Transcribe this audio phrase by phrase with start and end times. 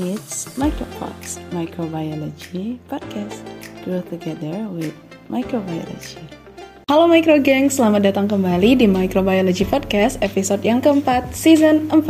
[0.00, 3.44] It's Micropods, Microbiology Podcast.
[3.84, 4.96] Grow together with
[5.28, 6.24] Microbiology.
[6.88, 12.00] Halo Micro Gang, selamat datang kembali di Microbiology Podcast episode yang keempat, season 4.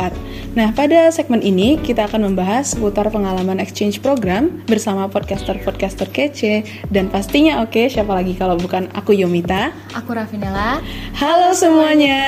[0.55, 6.63] Nah, pada segmen ini kita akan membahas seputar pengalaman exchange program bersama podcaster-podcaster kece
[6.95, 9.75] dan pastinya oke, siapa lagi kalau bukan aku Yomita.
[9.99, 10.79] Aku Rafinella.
[11.19, 12.23] Halo semuanya.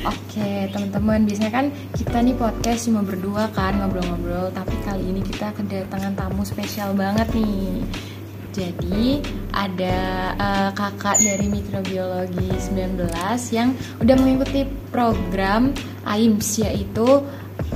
[0.00, 5.52] Oke, teman-teman, biasanya kan kita nih podcast cuma berdua kan ngobrol-ngobrol, tapi kali ini kita
[5.52, 7.84] kedatangan tamu spesial banget nih.
[8.50, 9.20] Jadi
[9.52, 9.98] ada
[10.40, 13.12] uh, kakak dari mikrobiologi 19
[13.52, 15.70] yang udah mengikuti program
[16.08, 17.20] AIMS yaitu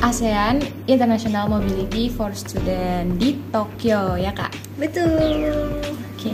[0.01, 4.51] ASEAN International Mobility for Student di Tokyo ya kak.
[4.81, 5.53] Betul.
[6.25, 6.33] Oke.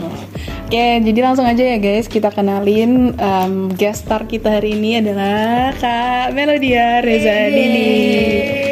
[0.71, 5.75] Oke, jadi langsung aja ya guys, kita kenalin um, guest star kita hari ini adalah
[5.75, 7.91] Kak Melodia Reza Dini.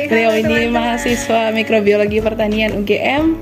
[0.08, 0.80] Beliau ini teman-teman.
[0.80, 3.36] mahasiswa mikrobiologi pertanian UGM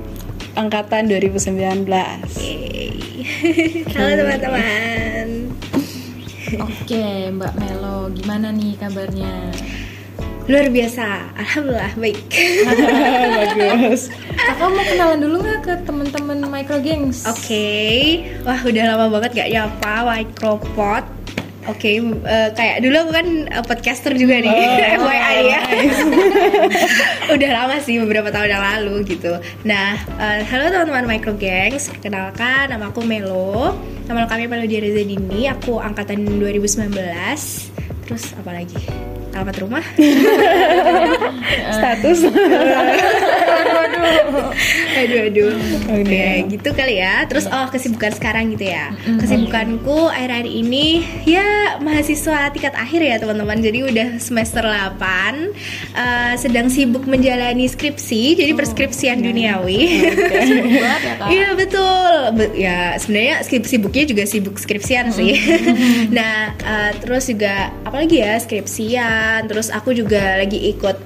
[0.58, 1.86] angkatan 2019.
[3.94, 5.53] Halo teman-teman.
[6.58, 9.53] Oke, Mbak Melo, gimana nih kabarnya?
[10.47, 11.36] Luar biasa.
[11.36, 12.17] Alhamdulillah baik.
[13.59, 14.08] Bagus.
[14.34, 15.97] Kakak mau kenalan dulu nggak ke teman-teman
[16.58, 17.22] Micro Gangs?
[17.30, 17.69] Oke.
[18.41, 21.05] Wah, udah lama banget gak nyapa micropod.
[21.69, 25.61] Oke, eh, kayak dulu aku kan eh, podcaster juga nih, Oh, FYI ya.
[27.35, 29.35] Udah lama sih, beberapa tahun yang lalu gitu.
[29.67, 33.75] Nah, eh, halo teman-teman Micro Gangs, kenalkan nama aku Melo.
[34.08, 36.88] Nama lengkapnya Melodia Reza Dini, aku angkatan 2019.
[38.08, 38.80] Terus apa lagi?
[39.38, 39.86] Alamat rumah?
[41.78, 42.20] Status.
[44.98, 45.54] aduh aduh
[45.94, 46.10] Oke.
[46.10, 48.90] ya gitu kali ya terus oh kesibukan sekarang gitu ya
[49.22, 54.98] kesibukanku akhir-akhir ini ya mahasiswa tingkat akhir ya teman-teman jadi udah semester 8
[55.94, 60.02] eh, sedang sibuk menjalani skripsi jadi perskripsian duniawi
[60.47, 61.16] Sibuk banget ya?
[61.28, 65.34] Iya betul, Be- ya sebenarnya sibuk sibuknya juga sibuk skripsian sih.
[66.18, 70.98] nah eh, terus juga apalagi ya skripsian, terus aku juga lagi ikut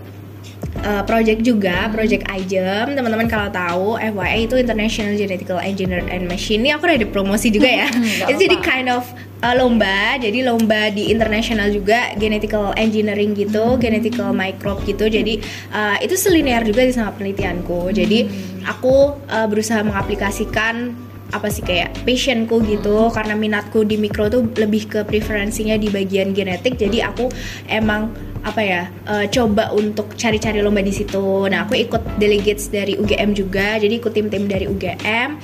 [0.82, 2.98] eh, project juga, project IJEM.
[2.98, 6.62] Teman-teman kalau tahu FYI itu International Genetical Engineer and Machine.
[6.66, 7.88] Ini aku ada promosi juga ya.
[8.32, 9.06] Itu jadi kind of
[9.42, 15.09] uh, lomba, jadi lomba di internasional juga genetical engineering gitu, genetical microbe gitu.
[15.09, 15.42] Jadi
[15.74, 17.92] uh, itu selinear juga sama penelitianku.
[17.92, 18.30] Jadi
[18.66, 20.94] aku uh, berusaha mengaplikasikan
[21.31, 26.36] apa sih kayak passionku gitu karena minatku di mikro tuh lebih ke preferensinya di bagian
[26.36, 27.31] genetik jadi aku
[27.72, 28.12] emang
[28.42, 31.46] apa ya uh, coba untuk cari-cari lomba di situ.
[31.46, 35.38] Nah aku ikut delegates dari UGM juga jadi ikut tim-tim dari UGM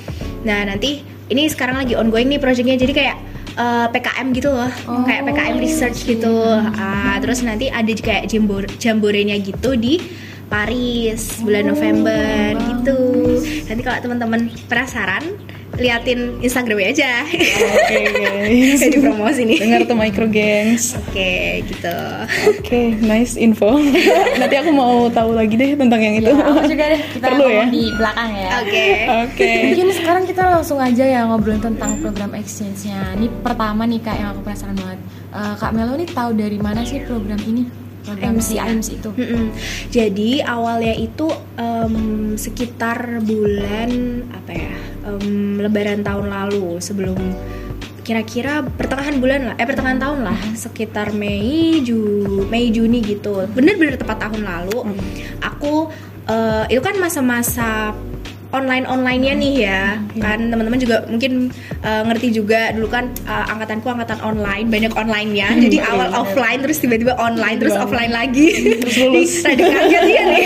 [0.45, 3.17] nah nanti ini sekarang lagi ongoing nih projectnya jadi kayak
[3.59, 6.35] uh, PKM gitu loh Oh, kayak PKM research gitu.
[6.77, 9.99] Ah, terus nanti ada kayak jambor jamborenya gitu di
[10.47, 12.99] Paris bulan November gitu.
[13.67, 15.35] nanti kalau teman-teman penasaran
[15.77, 18.79] liatin Instagramnya aja Oke guys.
[18.81, 20.83] kayak di promosi nih Dengar tuh Micro Gangs.
[20.93, 21.33] oke
[21.63, 21.97] gitu
[22.57, 23.79] Oke, nice info.
[24.35, 26.27] Nanti aku mau tahu lagi deh tentang yang itu.
[26.27, 27.01] Ya, aku juga deh.
[27.09, 27.65] Kita Perlu ya?
[27.67, 28.49] di belakang ya.
[28.59, 28.85] oke
[29.23, 29.51] Oke.
[29.63, 33.15] Mungkin sekarang kita langsung aja ya ngobrolin tentang program exchange-nya.
[33.15, 34.99] Ini pertama nih kak yang aku penasaran banget.
[35.29, 37.63] Eh, kak Melo nih tahu dari mana sih program ini?
[38.15, 38.63] Ya?
[38.63, 39.09] AIMS itu.
[39.11, 39.51] Mm-mm.
[39.91, 41.27] Jadi awalnya itu
[41.59, 41.95] em,
[42.39, 44.75] sekitar bulan apa ya
[45.11, 47.19] em, Lebaran tahun lalu sebelum
[48.07, 51.99] kira-kira pertengahan bulan lah eh pertengahan tahun lah sekitar Mei Ju
[52.47, 54.95] Mei Juni gitu bener-bener tepat tahun lalu
[55.43, 55.91] aku
[56.31, 57.91] eh, itu kan masa-masa
[58.55, 59.83] online onlinenya nih ya.
[60.19, 61.51] Kan teman-teman juga mungkin
[61.83, 65.47] eh, ngerti juga dulu kan eh, angkatanku angkatan online banyak onlinenya.
[65.67, 67.87] Jadi awal offline terus tiba-tiba online terus Banget.
[67.87, 68.47] offline lagi.
[68.83, 69.31] Terus lulus.
[69.45, 70.45] Rada kaget ya nih.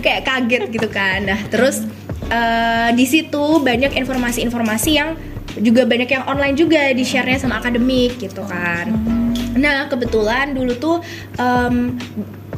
[0.00, 1.18] Kayak kaget gitu kan.
[1.28, 1.84] Nah terus
[2.32, 5.12] eh, di situ banyak informasi-informasi yang
[5.54, 8.90] juga banyak yang online juga di share-nya sama akademik gitu kan.
[9.54, 10.96] Nah kebetulan dulu tuh
[11.38, 11.94] em,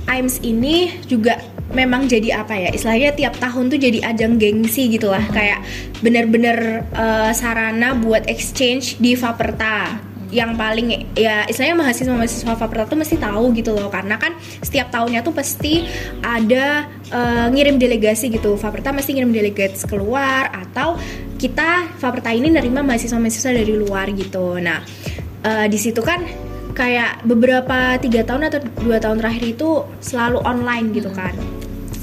[0.08, 1.36] AIMS ini juga
[1.74, 5.22] memang jadi apa ya istilahnya tiap tahun tuh jadi ajang gengsi gitu lah.
[5.30, 5.66] Kayak
[6.04, 13.16] bener-bener eh, sarana buat exchange di Faperta yang paling ya istilahnya mahasiswa-mahasiswa Faperta tuh mesti
[13.18, 13.90] tahu gitu loh.
[13.90, 15.82] Karena kan setiap tahunnya tuh pasti
[16.22, 18.54] ada eh, ngirim delegasi gitu.
[18.54, 20.98] Faperta mesti ngirim delegates keluar atau
[21.36, 24.58] kita Faperta ini nerima mahasiswa-mahasiswa dari luar gitu.
[24.62, 24.82] Nah
[25.42, 26.45] eh, di situ kan
[26.76, 31.32] kayak beberapa tiga tahun atau dua tahun terakhir itu selalu online gitu kan.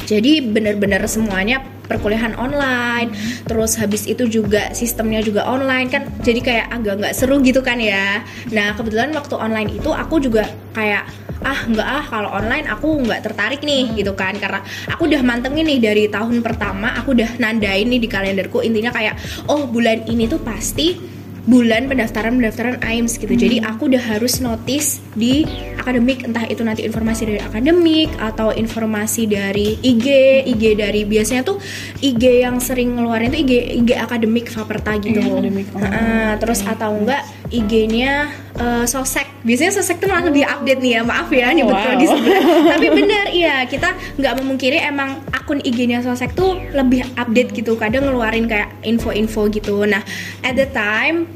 [0.03, 3.11] Jadi bener-bener semuanya perkuliahan online
[3.43, 7.77] terus habis itu juga sistemnya juga online kan jadi kayak agak nggak seru gitu kan
[7.77, 8.25] ya.
[8.51, 11.05] Nah kebetulan waktu online itu aku juga kayak
[11.43, 14.35] ah nggak ah kalau online aku nggak tertarik nih gitu kan.
[14.41, 14.59] Karena
[14.89, 19.15] aku udah mantengin nih dari tahun pertama aku udah nandain nih di kalenderku intinya kayak
[19.47, 21.12] oh bulan ini tuh pasti
[21.43, 23.35] bulan pendaftaran pendaftaran AIMS gitu.
[23.35, 25.43] Jadi aku udah harus notice di
[25.75, 30.07] akademik entah itu nanti informasi dari akademik atau informasi dari IG,
[30.47, 31.59] IG dari biasanya tuh
[31.99, 35.19] IG yang sering ngeluarin tuh IG IG akademik Faperta gitu.
[35.19, 39.45] IG akademik, oh, Heeh, terus atau enggak IG-nya eh, Sosek.
[39.45, 41.01] Biasanya Sosek tuh malah lebih update nih ya.
[41.05, 41.83] Maaf ya nyebut wow.
[41.85, 42.05] prodi.
[42.73, 47.75] Tapi bener iya, kita nggak memungkiri emang akun IG-nya Sosek tuh lebih update gitu.
[47.77, 49.83] Kadang ngeluarin kayak info-info gitu.
[49.85, 50.01] Nah,
[50.41, 51.29] at the time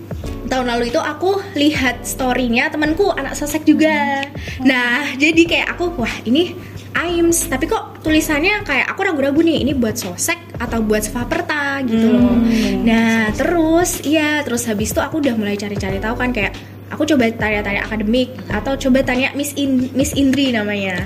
[0.47, 4.23] tahun lalu itu aku lihat storynya temanku anak sosek juga.
[4.63, 6.55] Nah, jadi kayak aku wah ini
[6.97, 12.07] AIMS, tapi kok tulisannya kayak aku ragu-ragu nih ini buat sosek atau buat Svaperta gitu
[12.09, 12.33] loh.
[12.81, 17.27] Nah, terus iya, terus habis itu aku udah mulai cari-cari tahu kan kayak aku coba
[17.29, 21.03] tanya-tanya akademik atau coba tanya Miss In- Miss Indri namanya.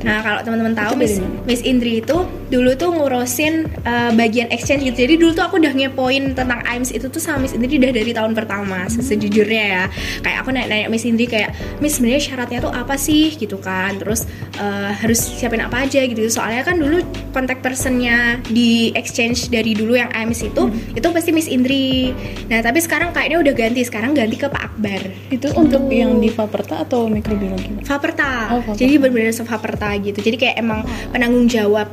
[0.00, 1.20] Nah, kalau teman-teman tahu Miss?
[1.44, 2.16] Miss Indri itu
[2.50, 5.06] dulu tuh ngurusin uh, bagian exchange gitu.
[5.06, 8.10] Jadi dulu tuh aku udah ngepoin tentang AIMS itu tuh sama Miss Indri udah dari
[8.10, 9.84] tahun pertama se- sejujurnya ya.
[10.24, 14.00] Kayak aku nanya-nanya Miss Indri kayak Miss sebenarnya syaratnya tuh apa sih gitu kan.
[14.00, 14.24] Terus
[14.58, 16.26] uh, harus siapin apa aja gitu.
[16.26, 20.62] Soalnya kan dulu kontak personnya di exchange dari dulu yang AIMS itu
[20.96, 22.10] itu pasti Miss Indri.
[22.48, 23.80] Nah, tapi sekarang kayaknya udah ganti.
[23.84, 25.19] Sekarang ganti ke Pak Akbar.
[25.28, 27.84] Itu untuk yang di Faperta atau mikrobiologi?
[27.84, 28.56] Faperta.
[28.56, 28.80] Oh, Faperta.
[28.80, 30.18] Jadi benar-benar se-Faperta gitu.
[30.24, 30.80] Jadi kayak emang
[31.12, 31.92] penanggung jawab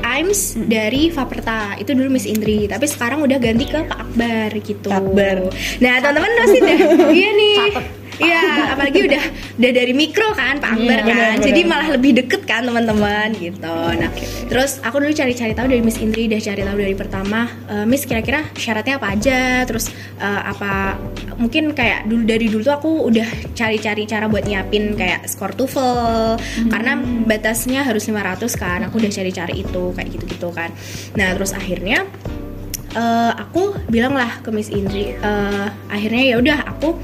[0.00, 4.88] AIMS dari Faperta itu dulu Miss Indri tapi sekarang udah ganti ke Pak Akbar gitu.
[4.88, 5.36] Pak Akbar.
[5.82, 6.78] Nah teman-teman pasti deh,
[7.12, 7.58] iya nih.
[8.20, 9.24] Iya, apalagi udah
[9.56, 11.72] udah dari mikro kan Pak Akbar Iya, kan, benar, jadi benar.
[11.72, 13.76] malah lebih deket kan teman-teman gitu.
[13.96, 14.10] Nah,
[14.46, 18.04] terus aku dulu cari-cari tahu dari Miss Indri, udah cari tahu dari pertama, eh, Miss
[18.04, 19.88] kira-kira syaratnya apa aja, terus
[20.20, 21.00] eh, apa
[21.40, 26.36] mungkin kayak dulu dari dulu tuh aku udah cari-cari cara buat nyiapin kayak skor TOEFL
[26.68, 30.68] karena batasnya harus 500 kan, aku udah cari-cari itu kayak gitu-gitu kan.
[31.16, 32.04] Nah, terus akhirnya
[32.90, 36.98] eh, aku bilang lah ke Miss Indri, eh, akhirnya ya udah aku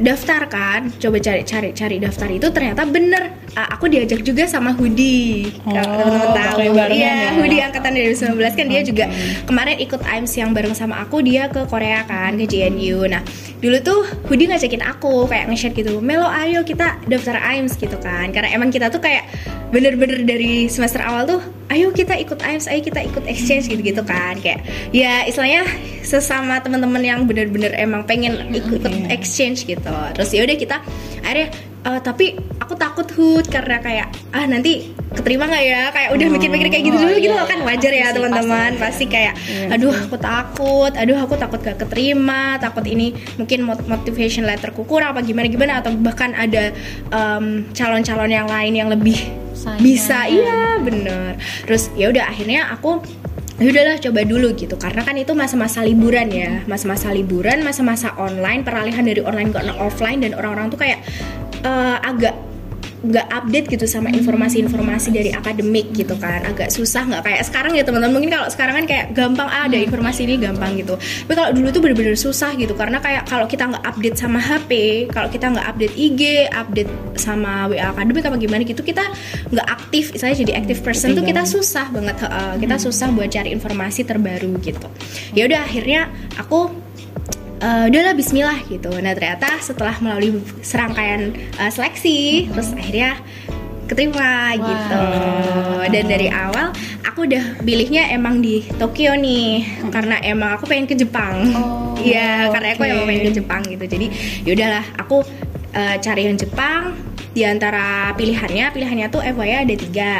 [0.00, 0.88] daftar kan.
[0.96, 3.36] Coba cari cari cari daftar itu ternyata bener.
[3.50, 5.50] Uh, aku diajak juga sama Hudi.
[5.66, 6.58] Oh, kalau teman-teman tahu.
[6.94, 7.30] iya ya.
[7.36, 9.04] Hudi angkatan 2019 kan dia juga
[9.44, 13.22] kemarin ikut AIMS yang bareng sama aku dia ke Korea kan ke JNU nah
[13.60, 14.00] dulu tuh
[14.30, 18.30] Hudi ngajakin aku kayak nge-share gitu Melo ayo kita daftar AIMS gitu kan.
[18.30, 19.26] Karena emang kita tuh kayak
[19.70, 21.40] bener-bener dari semester awal tuh
[21.70, 25.62] ayo kita ikut AIMS ayo kita ikut exchange gitu-gitu kan kayak ya istilahnya
[26.02, 29.14] sesama teman-teman yang bener-bener emang pengen ikut Iya.
[29.14, 30.76] exchange gitu terus ya udah kita
[31.22, 31.48] akhirnya
[31.80, 35.82] eh, tapi aku takut hut karena kayak ah nanti keterima nggak ya?
[35.90, 37.66] Kayak udah mikir-mikir kayak gitu Oh, dulu gitu iya, loh kan iya.
[37.66, 42.42] wajar ya teman-teman pasti, pasti kayak Iya, aduh aku takut aduh aku takut gak keterima
[42.56, 46.70] takut ini mungkin mot- motivation letterku kurang apa gimana gimana atau bahkan ada
[47.10, 49.18] em, calon-calon yang lain yang lebih
[49.50, 49.82] Saingan.
[49.82, 50.18] bisa.
[50.24, 51.36] Iya bener.
[51.66, 53.02] Terus ya udah akhirnya aku
[53.60, 54.78] ya udahlah coba dulu gitu.
[54.78, 56.62] Karena kan itu masa-masa liburan ya.
[56.64, 61.02] Masa-masa liburan masa-masa online peralihan dari online ke offline dan orang-orang tuh kayak
[61.64, 62.50] eh, agak
[63.00, 66.44] nggak update gitu sama informasi-informasi dari akademik gitu kan.
[66.44, 68.12] Agak susah nggak kayak sekarang ya teman-teman.
[68.20, 71.00] Mungkin kalau sekarang kan kayak gampang ah, ada informasi ini gampang gitu.
[71.00, 72.76] Tapi kalau dulu tuh bener-bener susah gitu.
[72.76, 74.70] Karena kayak kalau kita nggak update sama HP
[75.08, 79.04] kalau kita nggak update IG update sama WA akademik apa gimana gitu kita
[79.48, 80.12] nggak aktif.
[80.12, 82.52] Misalnya jadi active person tuh kita susah banget heeh.
[82.60, 84.88] kita susah buat cari informasi terbaru gitu.
[85.32, 86.89] Ya udah akhirnya aku
[87.60, 88.90] eh, udahlah Bismillah gitu.
[88.98, 93.20] Nah ternyata setelah melalui serangkaian eh, seleksi, terus akhirnya
[93.90, 95.02] keterima gitu.
[95.90, 96.70] Dan dari awal
[97.02, 101.50] aku udah pilihnya emang di Tokyo nih, karena emang aku pengen ke Jepang.
[101.52, 103.84] Oh, Iya, karena aku emang pengen ke Jepang gitu.
[103.84, 104.06] Jadi
[104.46, 105.26] yaudahlah, aku
[105.74, 106.96] eh, cari yang Jepang.
[107.30, 110.12] Di antara pilihannya, pilihannya tuh FYI ada tiga.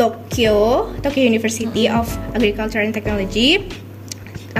[0.00, 3.68] Tokyo, Tokyo University of Agriculture and Technology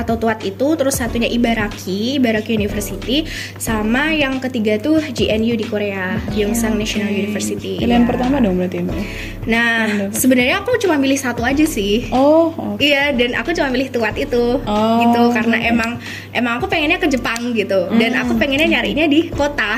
[0.00, 6.16] atau TUAT itu terus satunya Ibaraki, Ibaraki University sama yang ketiga tuh GNU di Korea,
[6.32, 7.76] Yongsan National University.
[7.76, 8.08] Pilihan Ya.
[8.08, 9.00] pertama dong berarti Mbak.
[9.44, 9.76] Nah,
[10.10, 12.08] sebenarnya aku cuma milih satu aja sih.
[12.10, 12.80] Oh, oke.
[12.80, 15.90] Iya, dan aku cuma milih tuat itu, Oh, gitu karena emang
[16.30, 19.76] emang aku pengennya ke Jepang gitu, dan aku pengennya nyarinya di kota,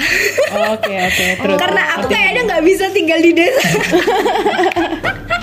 [0.72, 1.26] Oke, oke.
[1.42, 1.58] Terus.
[1.58, 3.62] karena aku kayaknya nggak bisa tinggal di desa.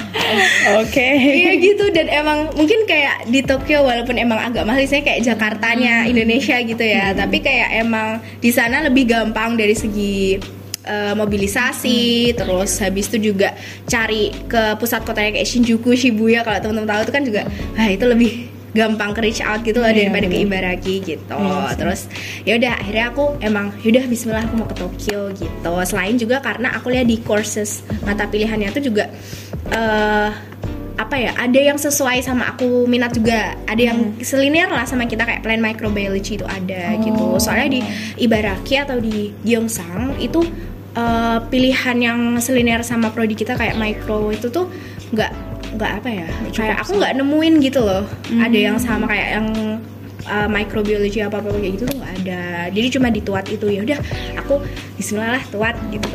[0.81, 1.07] Oke.
[1.17, 6.05] iya gitu dan emang mungkin kayak di Tokyo walaupun emang agak mahal sih kayak Jakartanya
[6.05, 7.11] Indonesia gitu ya.
[7.13, 10.37] Tapi kayak emang di sana lebih gampang dari segi
[10.85, 13.53] eh, mobilisasi, terus habis itu juga
[13.85, 17.41] cari ke pusat kotanya kayak Shinjuku, Shibuya kalau teman-teman tahu itu kan juga,
[17.77, 20.45] ah itu lebih gampang ke reach out gitu loh Iya, daripada ke bener.
[20.45, 21.35] Ibaraki gitu.
[21.35, 21.75] Sih.
[21.75, 22.01] terus
[22.43, 25.71] ya udah akhirnya aku emang yaudah Bismillah aku mau ke Tokyo gitu.
[25.83, 29.09] Selain juga karena aku lihat di courses mata pilihannya tuh juga
[29.69, 30.29] eh
[30.95, 35.23] apa ya ada yang sesuai sama aku minat juga ada yang selinier lah sama kita
[35.23, 36.99] kayak plan microbiology itu ada Oh.
[36.99, 37.81] gitu soalnya di
[38.19, 40.43] Ibaraki atau di Gyeongsang itu
[40.91, 44.67] eh, pilihan yang selinier sama prodi kita kayak micro itu tuh
[45.09, 45.31] nggak
[45.75, 48.03] nggak apa ya kayak aku nggak nemuin gitu loh.
[48.29, 49.47] Ada yang sama kayak yang
[50.25, 52.43] uh, microbiology apa apa kayak gitu tuh nggak ada.
[52.73, 53.99] Jadi cuma di tuat itu ya udah
[54.37, 54.61] aku
[54.97, 56.09] Bismillah lah tuat gitu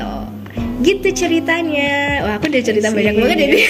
[0.84, 2.96] gitu ceritanya wah aku udah cerita Sih.
[2.96, 3.58] banyak banget jadi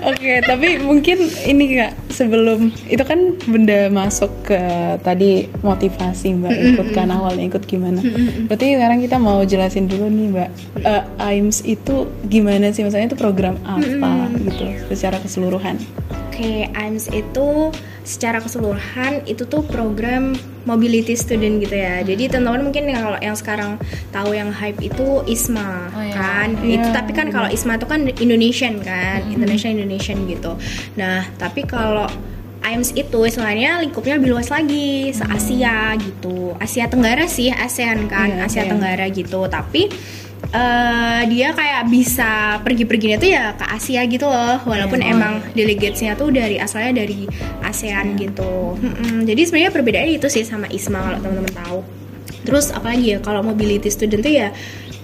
[0.00, 4.60] Oke, tapi mungkin ini kak sebelum itu kan benda masuk ke
[5.02, 7.98] tadi motivasi mbak ikut kan awalnya ikut gimana?
[8.46, 10.50] Berarti sekarang kita mau jelasin dulu nih mbak,
[10.80, 12.86] Eh, AIMS itu gimana sih?
[12.86, 15.76] Maksudnya itu program apa gitu secara keseluruhan?
[16.40, 17.68] Oke, AIMS itu
[18.00, 20.32] secara keseluruhan itu tuh program
[20.64, 22.00] mobility student gitu ya.
[22.00, 23.76] Jadi teman-teman mungkin yang kalau yang sekarang
[24.08, 26.16] tahu yang hype itu ISMA Oh, iya.
[26.16, 26.48] kan.
[26.64, 30.56] Iya, itu tapi kan kalau ISMA itu kan Indonesian kan, Indonesia Indonesian gitu.
[30.96, 32.08] Nah, tapi kalau
[32.64, 36.56] AIMS itu istilahnya lingkupnya lebih luas lagi, se Asia gitu.
[36.56, 38.72] Asia Tenggara sih, ASEAN kan, Iya, Asia iya.
[38.72, 39.44] Tenggara gitu.
[39.44, 39.92] Tapi
[40.48, 44.58] eh, dia kayak bisa pergi-perginya tuh ya ke Asia gitu loh.
[44.64, 45.12] Walaupun Iya.
[45.12, 47.28] emang delegatesnya tuh dari asalnya dari
[47.60, 48.74] ASEAN gitu.
[48.76, 49.28] Mm-mm.
[49.28, 51.78] jadi sebenarnya perbedaannya itu sih sama ISMA kalau teman-teman tahu.
[52.42, 54.48] Terus apalagi ya kalau mobility student tuh ya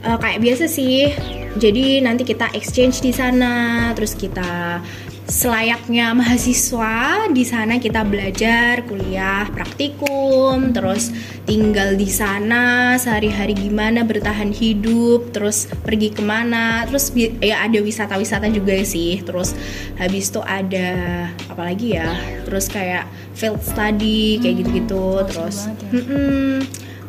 [0.02, 1.12] eh, kayak biasa sih.
[1.56, 4.84] Jadi nanti kita exchange di sana terus kita
[5.26, 11.10] selayaknya mahasiswa di sana kita belajar kuliah praktikum terus
[11.42, 17.10] tinggal di sana sehari-hari gimana bertahan hidup terus pergi ke mana terus
[17.42, 19.58] ya ada wisata-wisata juga sih terus
[19.98, 22.14] habis itu ada apalagi ya
[22.46, 25.90] terus kayak field study kayak gitu-gitu terus banget ya.
[25.90, 26.54] mm-mm.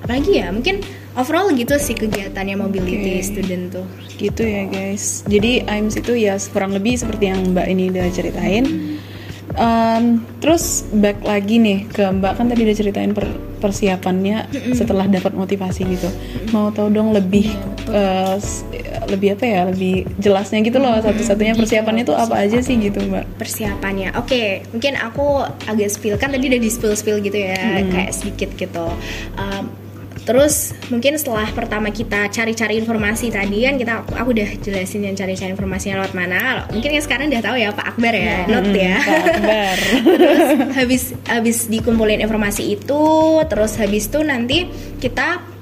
[0.02, 0.76] apalagi ya mungkin
[1.18, 3.26] overall gitu sih kegiatannya mobility Oke.
[3.26, 5.22] student tuh Gitu ya guys.
[5.30, 8.66] Jadi AIMS itu ya kurang lebih seperti yang Mbak ini udah ceritain.
[9.58, 15.38] Um, terus back lagi nih ke Mbak kan tadi udah ceritain per- persiapannya setelah dapat
[15.38, 16.10] motivasi gitu.
[16.50, 17.54] Mau tahu dong lebih
[17.94, 18.38] uh,
[19.06, 19.62] lebih apa ya?
[19.70, 23.38] Lebih jelasnya gitu loh satu-satunya persiapannya tuh apa aja sih gitu Mbak?
[23.38, 24.18] persiapannya.
[24.18, 28.50] Oke, mungkin aku agak spill kan tadi udah di spill spill gitu ya, kayak sedikit
[28.58, 28.90] gitu.
[29.38, 29.70] Um,
[30.28, 35.16] terus mungkin setelah pertama kita cari-cari informasi tadi kan kita aku, aku udah jelasin yang
[35.16, 36.68] cari-cari informasinya lewat mana.
[36.68, 38.98] Mungkin yang sekarang udah tahu ya Pak Akbar ya, note ya.
[39.00, 39.78] Pak Akbar.
[40.20, 43.04] terus habis habis dikumpulin informasi itu
[43.48, 44.68] terus habis itu nanti
[45.00, 45.57] kita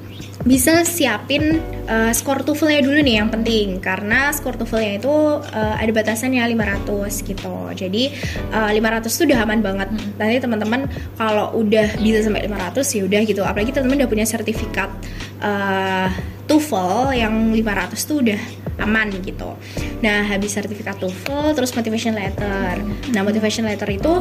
[0.45, 1.57] bisa siapin
[1.89, 5.09] uh, skor TOEFL-nya dulu nih yang penting karena skor TOEFL-nya itu
[5.41, 7.53] uh, ada batasannya 500 gitu.
[7.73, 8.13] Jadi
[8.53, 9.89] uh, 500 itu udah aman banget.
[10.21, 10.81] Nanti teman-teman
[11.17, 13.41] kalau udah bisa sampai 500 ya udah gitu.
[13.41, 14.93] Apalagi teman-teman udah punya sertifikat
[15.41, 16.13] uh,
[16.45, 18.41] TOEFL yang 500 tuh udah
[18.79, 19.55] aman gitu.
[20.03, 22.81] Nah, habis sertifikat TOEFL terus motivation letter.
[23.15, 24.13] Nah, motivation letter itu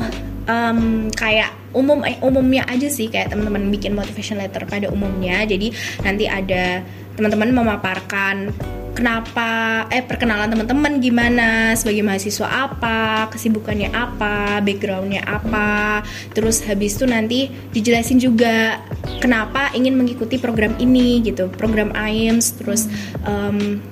[0.47, 5.43] em, kayak umum eh, umumnya aja sih kayak teman-teman bikin motivation letter pada umumnya.
[5.45, 5.75] Jadi
[6.07, 6.83] nanti ada
[7.15, 8.51] teman-teman memaparkan
[8.95, 17.05] kenapa eh perkenalan teman-teman gimana sebagai mahasiswa apa kesibukannya apa backgroundnya apa terus habis itu
[17.05, 18.79] nanti dijelasin juga
[19.19, 22.87] kenapa ingin mengikuti program ini gitu program AIMS terus
[23.27, 23.83] em,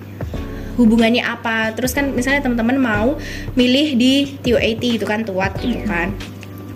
[0.82, 1.70] hubungannya apa.
[1.78, 3.08] Terus kan misalnya teman-teman mau
[3.54, 6.10] milih di TUAT gitu kan tuat gitu kan.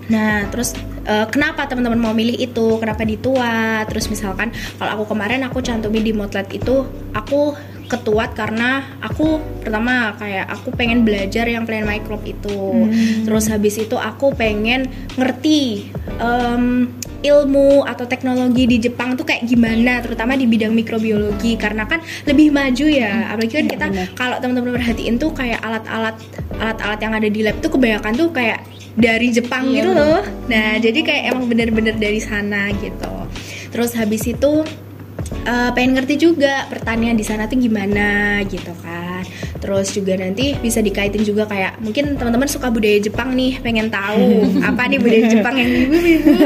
[0.07, 2.79] Nah terus eh, kenapa teman-teman mau milih itu?
[2.79, 8.35] Kenapa di tuat terus misalkan kalau aku kemarin aku cantumin di motlet itu aku ketuat
[8.35, 12.91] karena aku pertama kayak aku pengen belajar yang plan microbe itu.
[13.23, 16.91] Terus habis itu aku pengen ngerti em,
[17.27, 21.59] ilmu atau teknologi di Jepang tuh kayak gimana terutama di bidang mikrobiologi.
[21.59, 24.09] Karena kan lebih maju ya apalagi kan kita benar.
[24.15, 26.17] kalau teman-teman perhatiin tuh kayak alat-alat
[26.57, 28.61] alat-alat yang ada di lab tuh kebanyakan tuh kayak
[28.97, 30.21] dari Jepang Iya, gitu loh.
[30.49, 33.15] Nah jadi kayak emang bener-bener dari sana gitu.
[33.75, 34.65] Terus habis itu
[35.47, 39.27] eh, pengen ngerti juga pertanian di sana tuh gimana gitu kan
[39.67, 44.47] terus juga nanti bisa dikaitin juga kayak mungkin teman-teman suka budaya Jepang nih pengen tahu
[44.71, 46.31] apa nih budaya Jepang yang wibu-wibu.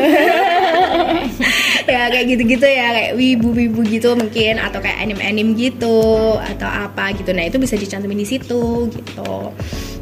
[1.91, 7.35] Ya kayak gitu-gitu ya kayak wibu-wibu gitu mungkin atau kayak anime-anime gitu atau apa gitu.
[7.35, 9.51] Nah itu bisa dicantumin di situ gitu.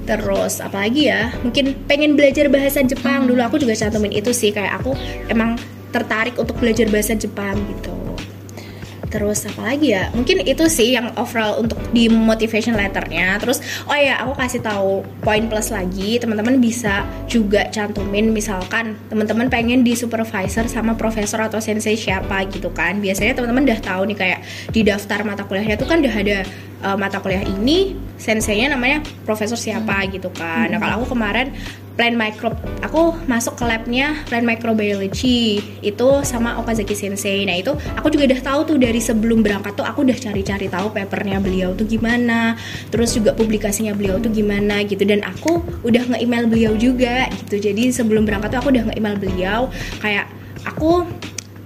[0.04, 3.25] Terus apalagi ya mungkin pengen belajar bahasa Jepang.
[3.25, 4.92] Dulu aku juga cantumin itu sih kayak aku
[5.32, 5.56] emang
[5.88, 7.98] tertarik untuk belajar bahasa Jepang gitu
[9.08, 10.12] terus apa lagi ya?
[10.12, 13.40] Mungkin itu sih yang overall untuk di motivation letternya.
[13.40, 19.48] Terus oh ya aku kasih tahu poin plus lagi teman-teman bisa juga cantumin misalkan teman-teman
[19.48, 23.00] pengen di supervisor sama profesor atau sensei siapa gitu kan.
[23.00, 26.38] Biasanya teman-teman udah tahu nih kayak di daftar mata kuliahnya tuh kan udah ada
[26.84, 30.70] uh, mata kuliah ini senseinya namanya profesor siapa gitu kan.
[30.70, 31.54] Nah kalau aku kemarin
[31.99, 35.59] plan micro aku masuk ke labnya plan microbiology.
[35.83, 37.43] Itu sama Okazaki Sensei.
[37.43, 40.95] Nah itu aku juga udah tahu tuh dari sebelum berangkat tuh aku udah cari-cari tahu
[40.95, 42.55] papernya beliau tuh gimana
[42.95, 45.02] terus juga publikasinya beliau tuh gimana gitu.
[45.02, 47.59] Dan aku udah nge-email beliau juga gitu.
[47.59, 49.61] Jadi sebelum berangkat tuh aku udah nge-email beliau
[49.99, 50.31] kayak
[50.62, 51.02] aku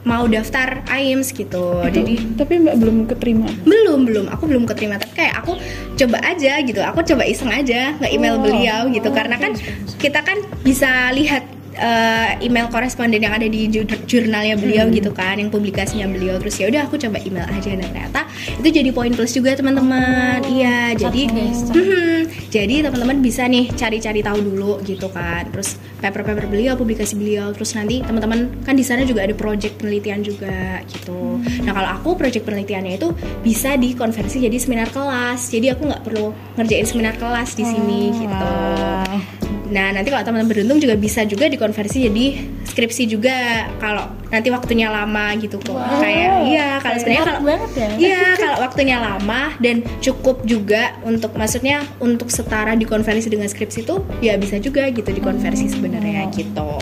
[0.02, 1.78] mau daftar AIMS gitu.
[1.86, 3.46] Jadi Tapi mbak belum keterima.
[3.62, 4.26] belum belum.
[4.34, 4.98] Aku belum keterima.
[4.98, 5.54] Tapi kayak aku
[5.94, 6.80] coba aja gitu.
[6.82, 8.42] Aku coba iseng aja nge email Oh.
[8.42, 9.08] beliau gitu.
[9.14, 9.54] Karena kan
[10.02, 14.94] kita kan bisa lihat eh, email koresponden yang ada di jur- jurnalnya beliau Hmm.
[14.94, 16.36] gitu kan yang publikasinya beliau.
[16.38, 18.20] Terus ya udah aku coba email aja dan ternyata
[18.54, 20.44] itu jadi poin plus juga teman-teman.
[20.44, 22.18] Iya jadi Mhm.
[22.48, 25.48] jadi teman-teman bisa nih cari-cari tahu dulu gitu kan.
[25.48, 27.52] Terus paper-paper beliau publikasi beliau.
[27.52, 31.40] Terus nanti teman-teman kan di sana juga ada project penelitian juga gitu.
[31.62, 33.08] Nah kalau aku project penelitiannya itu
[33.40, 35.48] bisa dikonversi jadi seminar kelas.
[35.48, 38.28] Jadi aku nggak perlu ngerjain seminar kelas di sini gitu.
[38.28, 39.61] Wah.
[39.72, 42.26] Nah, nanti kalau teman-teman beruntung juga bisa juga dikonversi jadi
[42.68, 45.80] skripsi juga kalau nanti waktunya lama gitu kok.
[45.98, 51.32] Kayak iya, kalau sebenarnya kalau banget ya Iya, kalau waktunya lama dan cukup juga untuk
[51.34, 56.76] maksudnya untuk setara dikonversi dengan skripsi itu ya bisa juga gitu dikonversi sebenarnya gitu.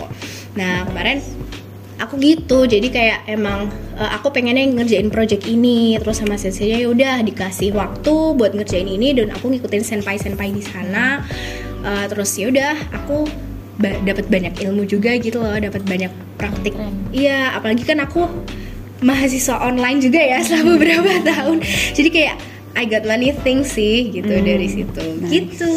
[0.59, 1.23] Nah, kemarin
[2.01, 6.89] aku gitu jadi kayak emang eh, aku pengennya ngerjain project ini terus sama senseinya ya
[6.89, 11.21] udah dikasih waktu buat ngerjain ini dan aku ngikutin senpai senpai di sana
[11.81, 13.25] Eh, terus ya udah aku
[13.75, 16.73] ba- dapat banyak ilmu juga gitu loh dapat banyak praktik.
[17.11, 18.29] Iya apalagi kan aku
[19.01, 21.57] mahasiswa online juga ya selama beberapa tahun.
[21.91, 22.35] Jadi kayak
[22.71, 25.03] I got many things sih gitu dari situ.
[25.25, 25.71] Gitu.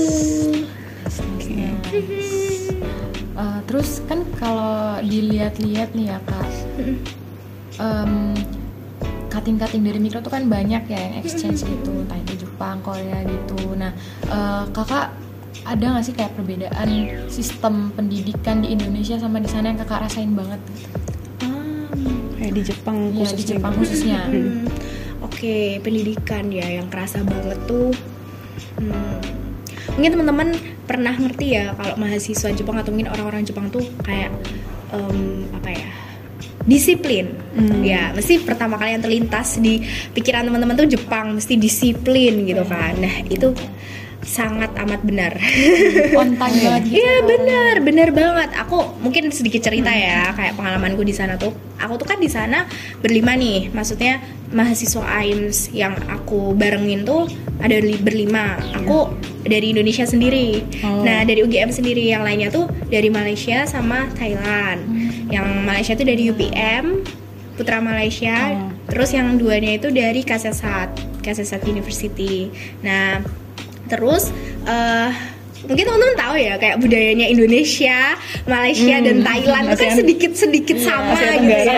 [3.35, 6.49] Eh, terus kan kalau dilihat-lihat nih ya kak,
[7.77, 8.39] em,
[9.27, 13.75] cutting-cutting dari mikro tuh kan banyak ya yang exchange gitu, entah itu Jepang, Korea gitu.
[13.75, 13.91] Nah,
[14.25, 15.11] eh, kakak
[15.65, 16.89] ada nggak sih kayak perbedaan
[17.27, 20.61] sistem pendidikan di Indonesia sama di sana yang kakak rasain banget?
[20.69, 20.99] Gitu?
[22.35, 23.39] Kayak di Jepang Iya, khususnya.
[23.39, 23.81] di Jepang gitu.
[23.81, 24.21] khususnya.
[24.27, 24.65] Hmm,
[25.25, 27.91] Oke, pendidikan ya yang kerasa banget tuh.
[28.77, 29.19] hmm,
[29.91, 30.49] mungkin teman-teman
[30.85, 34.31] pernah ngerti ya kalau mahasiswa Jepang atau mungkin orang-orang Jepang tuh kayak
[34.91, 35.89] em, apa ya?
[36.61, 37.85] Disiplin, Hmm.
[37.85, 42.97] ya mesti pertama kali yang terlintas di pikiran teman-teman tuh Jepang mesti disiplin gitu kan.
[42.97, 43.53] Nah itu
[44.25, 45.33] sangat amat benar.
[46.17, 46.97] On time banget gitu.
[46.99, 48.51] Iya benar, benar banget.
[48.65, 51.53] Aku mungkin sedikit cerita ya, kayak pengalamanku di sana tuh.
[51.77, 52.65] Aku tuh kan di sana
[53.05, 57.29] berlima nih, maksudnya mahasiswa AIMS yang aku barengin tuh
[57.61, 58.57] ada li- berlima.
[58.81, 59.13] Aku
[59.45, 60.65] dari Indonesia sendiri.
[60.81, 61.05] Oh.
[61.05, 64.81] Nah dari UGM sendiri, yang lainnya tuh dari Malaysia sama Thailand.
[65.29, 67.05] Yang Malaysia tuh dari UPM,
[67.61, 68.57] Putra Malaysia.
[68.57, 68.73] Oh.
[68.89, 72.49] Terus yang duanya itu dari Kasesat, Kasesat University.
[72.81, 73.44] Nah
[73.89, 74.33] terus
[74.65, 75.11] eh
[75.65, 81.41] mungkin teman-teman tahu ya kayak budayanya Indonesia, Malaysia dan Thailand itu kan sedikit-sedikit sama Asia
[81.41, 81.73] gitu.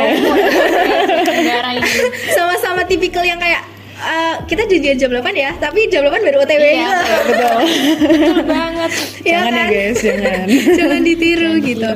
[1.47, 1.71] Ya.
[2.37, 3.63] Sama-sama tipikal yang kayak
[3.99, 6.95] eh, kita janjian jam 8 ya, tapi jam 8 baru OTW Iya, gitu.
[7.27, 7.59] Betul.
[8.13, 8.91] Betul banget.
[9.21, 9.69] Ya jangan ya kan?
[9.69, 10.47] guys, jangan.
[10.79, 11.91] Jangan ditiru gitu.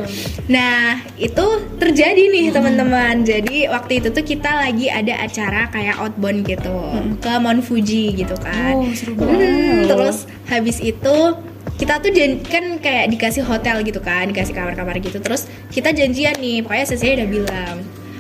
[0.47, 0.83] Nah,
[1.15, 3.23] itu terjadi nih teman-teman.
[3.23, 6.75] Jadi waktu itu tuh kita lagi ada acara kayak outbound gitu
[7.19, 8.75] ke Mount Fuji gitu kan.
[8.75, 9.37] Oh, seru banget.
[9.39, 11.17] Hmm, terus habis itu
[11.77, 15.17] kita tuh jan- kan kayak dikasih hotel gitu kan, dikasih kamar-kamar gitu.
[15.17, 17.77] Terus kita janjian nih, pokoknya saya udah bilang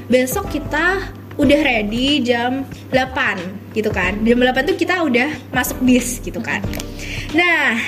[0.06, 4.18] besok kita udah ready jam 8 gitu kan.
[4.26, 6.62] Jam 8 tuh kita udah masuk bis gitu kan.
[7.30, 7.78] Nah,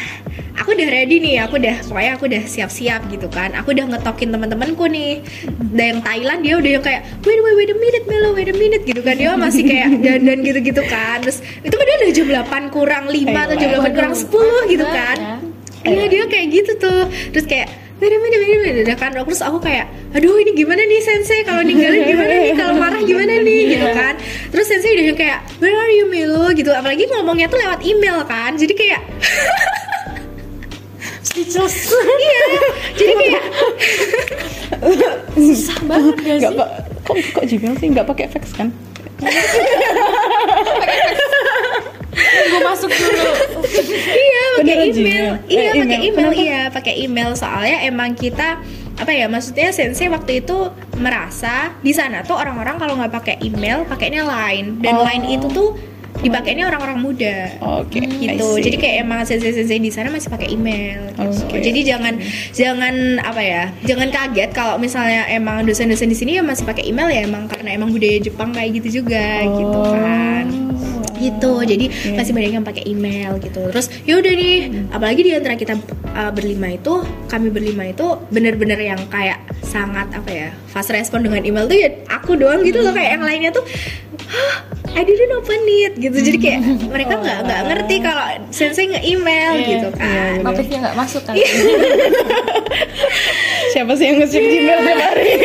[0.54, 3.50] aku udah ready nih, aku udah pokoknya aku udah siap-siap gitu kan.
[3.58, 5.26] Aku udah ngetokin teman-temanku nih.
[5.74, 8.56] Dan yang Thailand dia udah yang kayak wait wait wait a minute Melo, wait a
[8.56, 9.18] minute gitu kan.
[9.18, 11.18] Dia masih kayak dandan gitu-gitu kan.
[11.26, 12.26] Terus itu padahal udah jam
[12.70, 15.16] 8 kurang 5 atau jam 8 kurang 10 gitu kan.
[15.82, 17.02] Iya dia kayak gitu tuh
[17.34, 19.86] Terus kayak Beda beda beda beda kan Terus aku kayak
[20.18, 21.46] Aduh ini gimana nih sensei?
[21.46, 22.52] Kalau ninggalin gimana nih?
[22.58, 23.78] Kalau marah gimana nih?
[23.78, 24.18] Gitu kan.
[24.50, 26.50] Terus sensei udah kayak Where are you Milo?
[26.50, 26.74] Gitu.
[26.74, 28.58] Apalagi ngomongnya tuh lewat email kan.
[28.58, 29.06] Jadi kayak
[31.30, 31.94] Speechless.
[31.94, 32.42] Iya.
[32.98, 33.44] Jadi kayak
[35.38, 36.58] Susah banget gak Nggak sih?
[36.58, 36.68] pak,
[37.06, 38.68] kok kok Gmail sih nggak pakai fax kan?
[42.32, 43.24] Gue masuk dulu.
[44.08, 45.32] Iya pakai email Gmail?
[45.46, 46.30] Iya Eh, pakai email.
[46.32, 48.60] Iya pakai email Soalnya emang kita
[48.94, 53.82] apa ya maksudnya sensei waktu itu merasa di sana tuh orang-orang kalau nggak pakai email
[53.84, 55.02] pakainya line dan Oh.
[55.02, 55.74] line itu tuh
[56.14, 61.08] dipakainya orang-orang muda Oke, I gitu jadi kayak emang sensei-sensei di sana masih pakai email
[61.10, 61.40] gitu.
[61.42, 61.58] Oke.
[61.58, 62.14] jadi jangan
[62.52, 67.08] jangan apa ya jangan kaget kalau misalnya emang dosen-dosen di sini ya masih pakai email
[67.08, 70.46] ya emang karena emang budaya Jepang kayak gitu juga gitu Oh, kan
[71.30, 71.62] gitu.
[71.62, 72.18] Jadi Oke.
[72.18, 73.62] masih banyak yang pakai email gitu.
[73.70, 74.56] Terus ya udah nih
[74.90, 75.78] apalagi di antara kita
[76.12, 81.40] uh, berlima itu kami berlima itu bener-bener yang kayak sangat apa ya fast respon dengan
[81.46, 82.90] email tuh ya aku doang gitu loh.
[82.90, 83.62] Kayak yang lainnya tuh
[84.32, 84.64] Hah,
[84.96, 86.16] I didn't open it gitu.
[86.16, 86.60] Jadi kayak
[86.94, 90.44] mereka nggak nggak ngerti kalau sensei nge-email Iya, gitu iya, kan bener.
[90.44, 91.36] Notifnya nggak masuk kan?
[93.72, 95.30] Siapa sih yang ngecek Gmail tiap hari?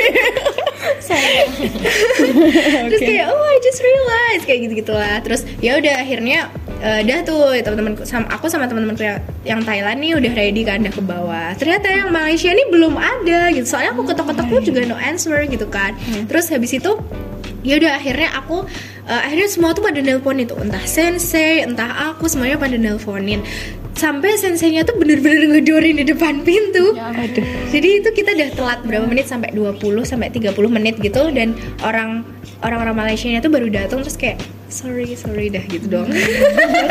[2.90, 6.52] terus kayak oh I just realized kayak gitu gitulah terus ya udah akhirnya
[6.84, 9.02] eh, dah tuh teman-teman sama aku sama teman-temanku
[9.48, 11.50] yang, Thailand nih udah ready kan udah ke bawah.
[11.58, 13.66] Ternyata yang Malaysia nih belum ada gitu.
[13.66, 15.98] Soalnya aku ketok-ketok pun juga no answer gitu kan.
[16.30, 16.92] Terus habis itu
[17.66, 18.64] ya udah akhirnya aku
[19.10, 23.42] eh, akhirnya semua tuh pada nelpon itu entah sensei entah aku semuanya pada nelponin
[23.98, 26.94] sampai senseinya tuh bener-bener ngedorin di depan pintu.
[26.94, 27.44] Ya Aduh.
[27.74, 31.34] jadi itu kita udah telat berapa menit sampai 20 sampai 30 menit gitu.
[31.34, 32.24] Dan orang
[32.62, 34.38] orang-orang Malaysia tuh baru datang terus kayak
[34.70, 36.08] sorry sorry dah gitu dong.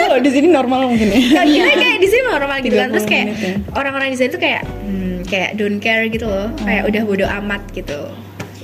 [0.03, 1.19] Kalau di sini normal mungkin ya.
[1.43, 2.89] Kayak kita kayak di sini normal gitu kan.
[2.91, 3.55] 30 terus kayak ya.
[3.79, 6.51] orang-orang di sini tuh kayak hmm, kayak don't care gitu loh.
[6.67, 8.01] Kayak udah bodo amat gitu.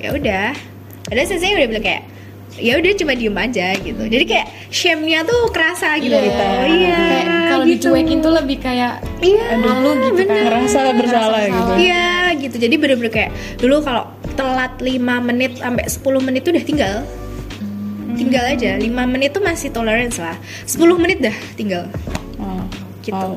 [0.03, 0.51] Ya udah.
[1.15, 2.03] Ada saya udah bilang kayak
[2.61, 6.29] ya udah cuma diem aja gitu jadi kayak shame-nya tuh kerasa gitu Iya.
[6.29, 7.89] oh iya Kayak kalau gitu.
[7.93, 10.37] dicuekin tuh lebih kayak iya malu gitu kan.
[10.49, 11.73] Ngerasa bersalah gitu.
[11.79, 12.09] Iya
[12.41, 12.57] gitu.
[12.59, 16.97] Jadi bener-bener kayak dulu kalau telat 5 menit sampai 10 menit tuh udah tinggal.
[18.13, 18.71] Tinggal aja.
[18.77, 20.37] 5 menit tuh masih tolerance lah.
[20.65, 21.85] 10 menit dah tinggal.
[22.41, 22.65] Oh.
[23.05, 23.15] Gitu.
[23.15, 23.37] Oh.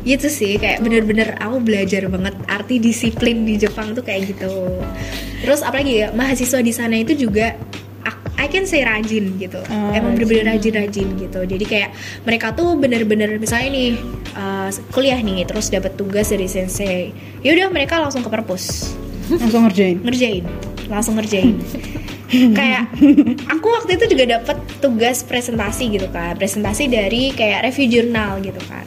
[0.00, 4.80] Gitu sih kayak bener-bener aku belajar banget arti disiplin di Jepang tuh kayak gitu.
[5.40, 7.56] Terus apalagi ya mahasiswa di sana itu juga
[8.40, 9.60] I can say rajin gitu.
[9.68, 11.40] Ah, Emang bener-bener rajin-rajin gitu.
[11.44, 11.92] Jadi kayak
[12.24, 13.88] mereka tuh bener-bener misalnya nih
[14.32, 17.12] uh, kuliah nih terus dapat tugas dari sensei.
[17.44, 18.96] Ya udah mereka langsung ke perpus
[19.30, 20.00] Langsung ngerjain.
[20.00, 20.44] ngerjain
[20.90, 21.54] langsung ngerjain
[22.58, 22.90] kayak
[23.46, 28.58] aku waktu itu juga dapat tugas presentasi gitu kan presentasi dari kayak review jurnal gitu
[28.66, 28.82] kan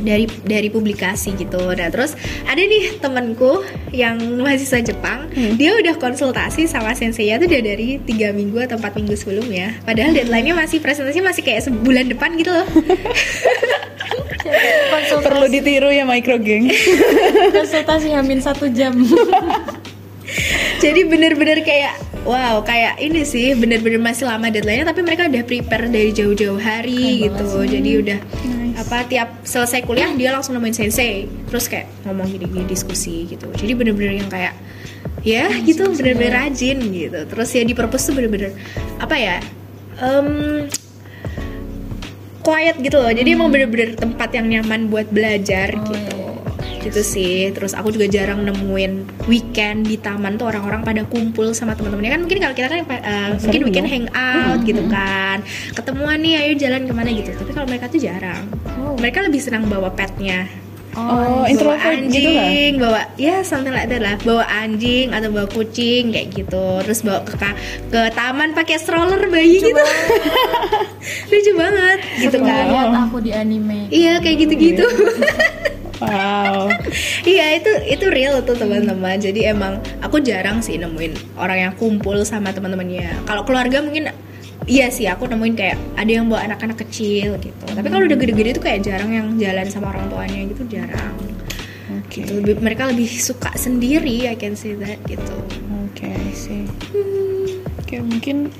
[0.00, 1.60] dari dari publikasi gitu.
[1.74, 2.14] Nah terus
[2.46, 5.30] ada nih temanku yang mahasiswa Jepang.
[5.58, 10.14] Dia udah konsultasi sama sensei tuh udah dari tiga minggu atau empat minggu sebelumnya padahal
[10.14, 12.66] deadline-nya masih presentasi masih kayak sebulan depan gitu loh.
[14.88, 16.72] Konsultasi, Perlu ditiru ya micro geng.
[17.56, 18.96] konsultasi hamin satu jam.
[20.84, 25.88] jadi bener-bener kayak wow kayak ini sih bener-bener masih lama deadline-nya tapi mereka udah prepare
[25.88, 27.50] dari jauh-jauh hari Keren gitu.
[27.64, 28.18] jadi udah
[28.78, 31.26] apa tiap selesai kuliah dia langsung nemuin sensei.
[31.50, 33.50] Terus kayak ngomong gini-gini diskusi gitu.
[33.50, 34.54] Jadi bener-bener yang kayak
[35.26, 37.20] ya gitu bener-bener rajin gitu.
[37.26, 38.54] Terus ya di perpus tuh bener-bener
[39.02, 39.36] apa ya
[39.98, 40.70] em,
[42.40, 43.10] quiet gitu loh.
[43.10, 46.14] Jadi emang bener-bener tempat yang nyaman buat belajar Oh, gitu.
[46.14, 46.27] iya.
[46.88, 47.52] Gitu sih.
[47.52, 52.12] Terus aku juga jarang nemuin weekend di taman tuh orang-orang pada kumpul sama teman-temannya.
[52.16, 53.92] Kan mungkin kalau kita kan uh, mungkin weekend ya.
[53.92, 55.38] hangout gitu kan.
[55.76, 57.30] Ketemuan nih ayo jalan ke mana gitu.
[57.36, 58.44] Tapi kalau mereka tuh jarang.
[58.78, 58.96] Oh.
[58.96, 60.48] mereka lebih senang bawa petnya.
[60.98, 64.16] Oh, bawa introvert gitu anjing bawa ya something like that lah.
[64.24, 66.82] Bawa anjing atau bawa kucing kayak gitu.
[66.82, 67.36] Terus bawa ke
[67.92, 69.84] ke taman pakai stroller bayi gitu.
[71.30, 73.06] lucu banget gitu kan.
[73.06, 73.86] Aku di anime.
[73.94, 74.84] iya kayak gitu-gitu
[75.98, 76.70] Wow.
[77.26, 79.18] Iya itu itu real tuh teman-teman.
[79.18, 83.26] Jadi emang aku jarang sih nemuin orang yang kumpul sama teman-temannya.
[83.26, 84.14] Kalau keluarga mungkin
[84.68, 87.66] iya sih aku nemuin kayak ada yang bawa anak-anak kecil gitu.
[87.66, 91.14] Tapi kalau udah gede-gede tuh kayak jarang yang jalan sama orang tuanya gitu jarang.
[91.98, 92.22] Oke.
[92.22, 92.30] Gitu.
[92.40, 95.34] Lebih- mereka lebih suka sendiri I can say that gitu.
[95.88, 96.62] Oke, sih.
[97.80, 98.52] Oke, mungkin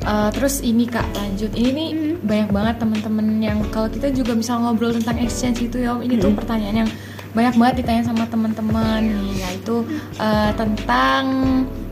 [0.00, 1.52] Uh, terus ini kak lanjut.
[1.52, 1.88] Ini nih
[2.24, 6.16] banyak banget temen-temen yang kalau kita juga misal ngobrol tentang exchange gitu ya Om, ini
[6.16, 6.90] tuh pertanyaan yang
[7.30, 9.86] banyak banget ditanya sama teman-teman nih yaitu
[10.18, 11.24] uh, tentang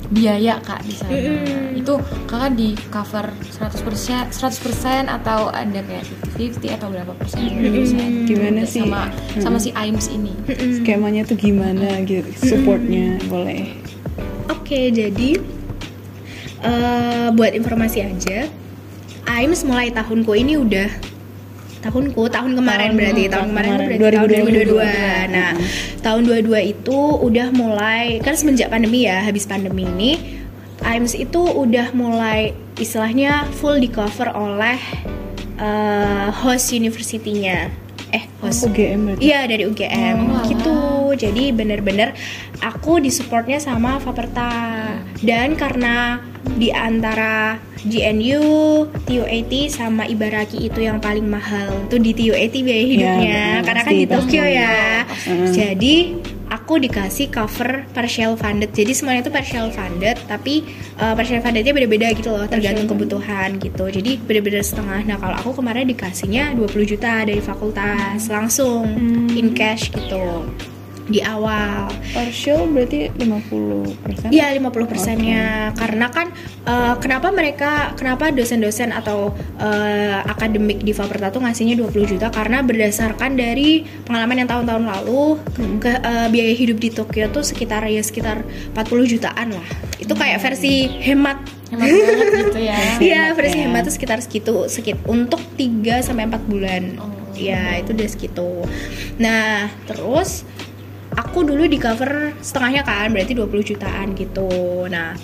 [0.09, 1.13] biaya kak di sana.
[1.77, 6.05] Itu kakak di cover 100% 100% atau ada kayak
[6.41, 7.45] 50-50 atau berapa persen?
[7.45, 8.11] Persen?
[8.25, 8.83] Gimana sih?
[8.83, 10.33] sama sama si AIMS ini.
[10.81, 13.77] Skemanya tuh gimana gitu, supportnya boleh.
[14.49, 15.58] Oke, jadi
[16.65, 18.49] eh, buat informasi aja,
[19.29, 20.89] AIMS mulai tahunku ini udah
[21.79, 24.83] tahunku tahun kemarin Tahun- berarti tahun tahun kemarin kemarin, berarti tahun 2022.
[24.83, 25.31] 2022.
[25.31, 25.51] Nah,
[26.03, 30.13] tahun 22 itu udah mulai kan semenjak pandemi ya, habis pandemi ini
[30.83, 34.79] AIMS itu udah mulai istilahnya full di cover oleh
[35.59, 37.71] eh, host university-nya
[38.13, 39.23] eh host UGM berarti.
[39.25, 40.79] Iya dari UGM Oh, gitu.
[41.19, 42.15] Jadi bener-bener
[42.63, 44.51] aku disupportnya sama Faperta
[45.21, 46.23] dan karena
[46.57, 48.43] di antara GNU,
[49.07, 53.93] TUAT sama Ibaraki itu yang paling mahal tuh di TUAT biaya hidupnya benar, karena kan
[53.95, 54.59] di Tokyo pasti.
[54.59, 54.79] ya.
[55.29, 55.53] Mm.
[55.55, 55.95] Jadi
[56.49, 58.73] aku dikasih cover partial funded.
[58.73, 60.65] Jadi semuanya itu partial funded tapi
[60.99, 63.85] uh, partial fundednya beda-beda gitu loh tergantung kebutuhan gitu.
[63.89, 65.05] Jadi bener-bener setengah.
[65.05, 68.89] Nah kalau aku kemarin dikasihnya 20 juta dari fakultas langsung
[69.37, 70.49] in cash gitu
[71.09, 71.89] di awal.
[72.13, 74.31] Partial berarti 50%.
[74.31, 76.31] Iya 50 persennya karena kan
[76.69, 82.61] eh, kenapa mereka kenapa dosen-dosen atau eh, akademik di Faperta tuh ngasihnya 20 juta karena
[82.61, 85.41] berdasarkan dari pengalaman yang tahun-tahun lalu
[85.81, 88.45] ke eh, biaya hidup di Tokyo tuh sekitar ya sekitar
[88.77, 89.69] 40 jutaan lah
[89.99, 92.81] itu kayak versi hemat Hemat banget gitu ya.
[93.13, 93.63] Iya versi ya.
[93.69, 96.83] hemat tuh sekitar segitu sekit untuk 3 sampai 4 bulan.
[96.97, 97.13] Oh.
[97.39, 98.51] Ya, itu udah segitu.
[99.23, 100.43] Nah, terus
[101.19, 104.47] aku dulu di cover setengahnya kan, berarti 20 jutaan gitu.
[104.87, 105.19] Nah,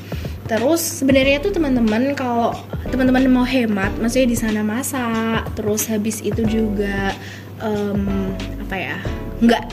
[0.45, 2.51] terus sebenarnya tuh teman-teman kalau
[2.91, 7.15] teman-teman mau hemat, maksudnya di sana masak, terus habis itu juga
[7.63, 8.97] em, apa ya?
[9.39, 9.65] nggak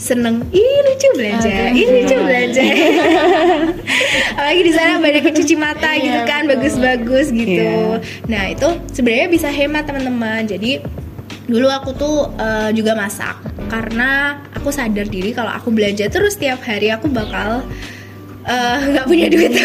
[0.00, 2.62] seneng ih lucu belanja ih lucu belanja
[4.32, 6.56] apalagi di sana banyak cuci mata Iya, gitu kan betul.
[6.56, 8.00] bagus-bagus gitu Iya.
[8.24, 10.80] nah itu sebenarnya bisa hemat teman-teman jadi
[11.50, 16.62] dulu aku tuh eh, juga masak karena aku sadar diri kalau aku belanja terus tiap
[16.62, 17.66] hari aku bakal
[18.46, 19.50] eh, nggak punya duit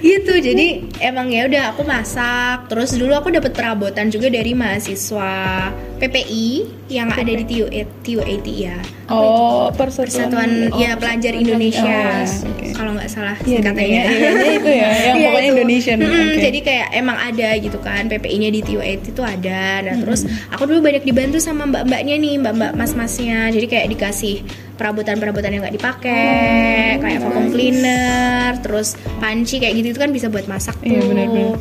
[0.00, 0.66] gitu jadi
[0.98, 6.48] emang ya udah aku masak terus dulu aku dapat perabotan juga dari mahasiswa PPI
[6.88, 7.68] yang ada di TU
[8.00, 10.06] TUAT ya Oh, persatuan.
[10.06, 12.66] Persatuan ya Pelajar Indonesia Oh, oke.
[12.72, 15.52] kalau nggak salah Iya, singkatannya iya, iya, iya, itu ya, yang Iya, pokoknya itu.
[15.52, 15.96] Indonesian.
[15.98, 16.38] Mm-mm, Oke.
[16.40, 20.80] jadi kayak emang ada gitu kan PPI-nya di TU8 itu ada nah terus aku dulu
[20.80, 24.46] banyak dibantu sama mbak-mbaknya nih mbak-mbak mas-masnya jadi kayak dikasih
[24.80, 28.88] perabotan-perabotan yang nggak dipakai Oh, kayak vacuum cleaner terus
[29.20, 30.88] panci kayak gitu itu kan bisa buat masak tuh.
[30.88, 31.60] Iya, benar-benar.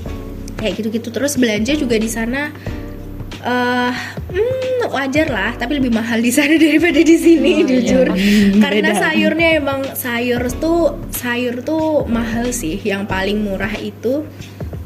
[0.56, 1.08] kayak gitu-gitu.
[1.10, 2.56] Terus belanja juga di sana
[3.40, 3.94] eh
[4.36, 7.68] hmm, wajar lah tapi lebih mahal di sana daripada di sini Oh, iya.
[7.70, 8.08] jujur.
[8.10, 9.00] Hmm, karena beda.
[9.00, 10.80] sayurnya emang sayur tuh
[11.12, 12.80] sayur tuh mahal sih.
[12.80, 14.24] Yang paling murah itu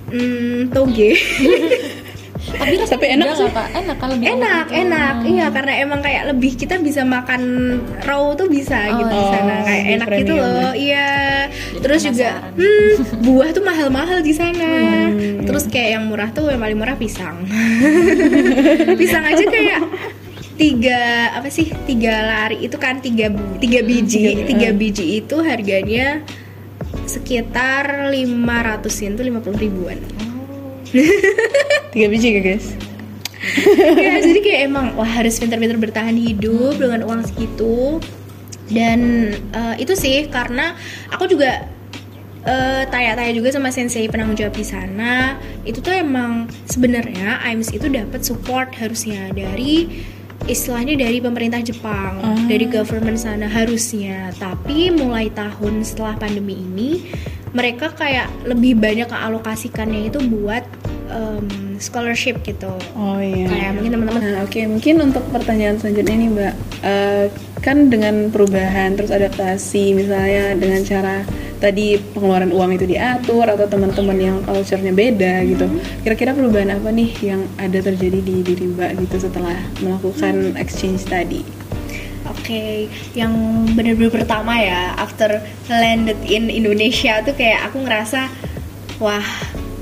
[0.09, 1.17] hmm, toge
[2.45, 3.49] Tapi rasanya Tapi enak sih.
[3.49, 5.15] Enak lebih enak enak.
[5.25, 7.41] iya karena emang kayak lebih kita bisa makan
[8.01, 9.31] raw tuh bisa Oh, gitu di iya.
[9.31, 9.53] sana.
[9.53, 10.71] Oh, kayak enak gitu loh ya.
[10.75, 11.09] iya.
[11.47, 14.71] Jadi terus juga hmm, buah tuh mahal-mahal di sana.
[15.09, 15.43] Hmm.
[15.43, 17.43] terus kayak yang murah tuh yang paling murah pisang.
[18.99, 19.81] Pisang aja kayak
[20.53, 21.01] tiga
[21.33, 23.27] apa sih tiga lari itu kan tiga
[23.57, 24.21] tiga biji.
[24.21, 24.73] tiga- tiga eh.
[24.73, 26.21] biji itu harganya
[27.03, 29.97] sekitar 500 yen tuh 50 ribuan
[31.93, 32.67] Tiga biji ya guys.
[33.99, 37.99] ya jadi kayak emang wah harus pintar-pintar bertahan hidup dengan uang segitu
[38.71, 40.79] dan eh, itu sih karena
[41.11, 41.67] aku juga
[42.47, 45.35] eh, tanya-tanya juga sama sensei penanggung jawab di sana
[45.67, 49.91] itu tuh emang sebenarnya AIMS itu dapat support harusnya dari
[50.43, 52.35] istilahnya dari pemerintah Jepang Ah.
[52.45, 56.89] dari government sana harusnya tapi mulai tahun setelah pandemi ini
[57.53, 60.65] mereka kayak lebih banyak kealokasikannya itu buat
[61.07, 63.51] em, scholarship gitu Oh iya.
[63.51, 66.53] kayak mungkin teman-teman Nah, oke, mungkin untuk pertanyaan selanjutnya nih, Mbak.
[66.79, 67.25] Eh,
[67.59, 71.27] kan dengan perubahan terus adaptasi misalnya dengan cara
[71.59, 75.67] tadi pengeluaran uang itu diatur atau teman-teman yang culture-nya beda gitu.
[76.07, 81.43] Kira-kira perubahan apa nih yang ada terjadi di diri Mbak gitu setelah melakukan exchange tadi?
[82.31, 83.31] Oke, yang
[83.75, 88.31] bener-bener pertama ya, after landed in Indonesia tuh kayak aku ngerasa,
[89.03, 89.27] wah,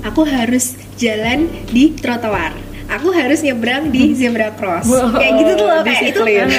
[0.02, 2.54] aku harus jalan di trotoar.
[2.92, 4.86] Aku harus nyebrang di zebra cross.
[4.86, 6.22] Wow, kayak gitu tuh loh, kayak itu.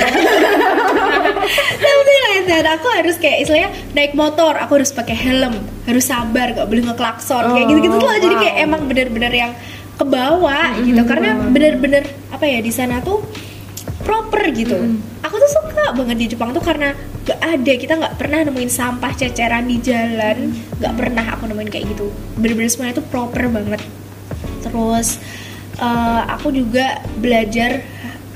[2.52, 2.66] that.
[2.78, 5.54] Aku harus kayak istilahnya naik motor, aku harus pakai helm,
[5.88, 8.18] harus sabar, gak boleh ngeklakson, kayak Oh, gitu-gitu tuh loh.
[8.20, 8.66] Jadi kayak wow.
[8.68, 9.52] emang bener-bener yang
[9.96, 13.22] kebawa gitu, karena bener-bener apa ya di sana tuh
[14.02, 14.76] proper gitu.
[15.22, 16.90] Aku tuh suka banget di Jepang tuh karena
[17.22, 20.50] gak ada kita nggak pernah nemuin sampah ceceran di jalan,
[20.82, 22.10] nggak pernah aku nemuin kayak gitu.
[22.34, 23.80] Bener-bener semuanya tuh proper banget.
[24.62, 25.18] Terus
[25.76, 27.82] eh, aku juga belajar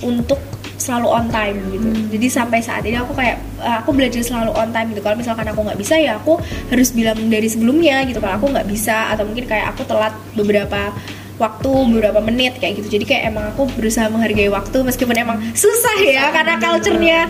[0.04, 0.38] untuk
[0.76, 1.88] selalu on time gitu.
[2.14, 5.02] Jadi sampai saat ini aku kayak eh, aku belajar selalu on time gitu.
[5.02, 6.38] Kalau misalkan aku nggak bisa ya aku
[6.70, 8.20] harus bilang dari sebelumnya gitu.
[8.20, 10.92] Kalau aku nggak bisa atau mungkin kayak aku telat beberapa
[11.36, 13.00] waktu beberapa menit kayak gitu.
[13.00, 17.28] Jadi kayak emang aku berusaha menghargai waktu meskipun emang susah ya karena culture-nya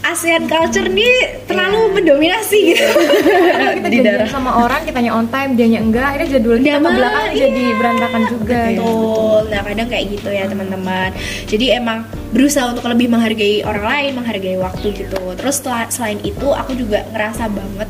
[0.00, 2.88] ASEAN culture nih terlalu mendominasi gitu.
[3.76, 4.28] kita Di janjian darah.
[4.32, 7.36] sama orang kitanya on time dianya enggak akhirnya jadwal kita ke belakang iya.
[7.44, 9.40] jadi berantakan juga Betul.
[9.52, 11.10] Nah kadang kayak gitu ya teman-teman.
[11.44, 11.98] Jadi emang
[12.32, 15.20] berusaha untuk lebih menghargai orang lain, menghargai waktu gitu.
[15.36, 17.88] Terus setelah- selain itu aku juga ngerasa banget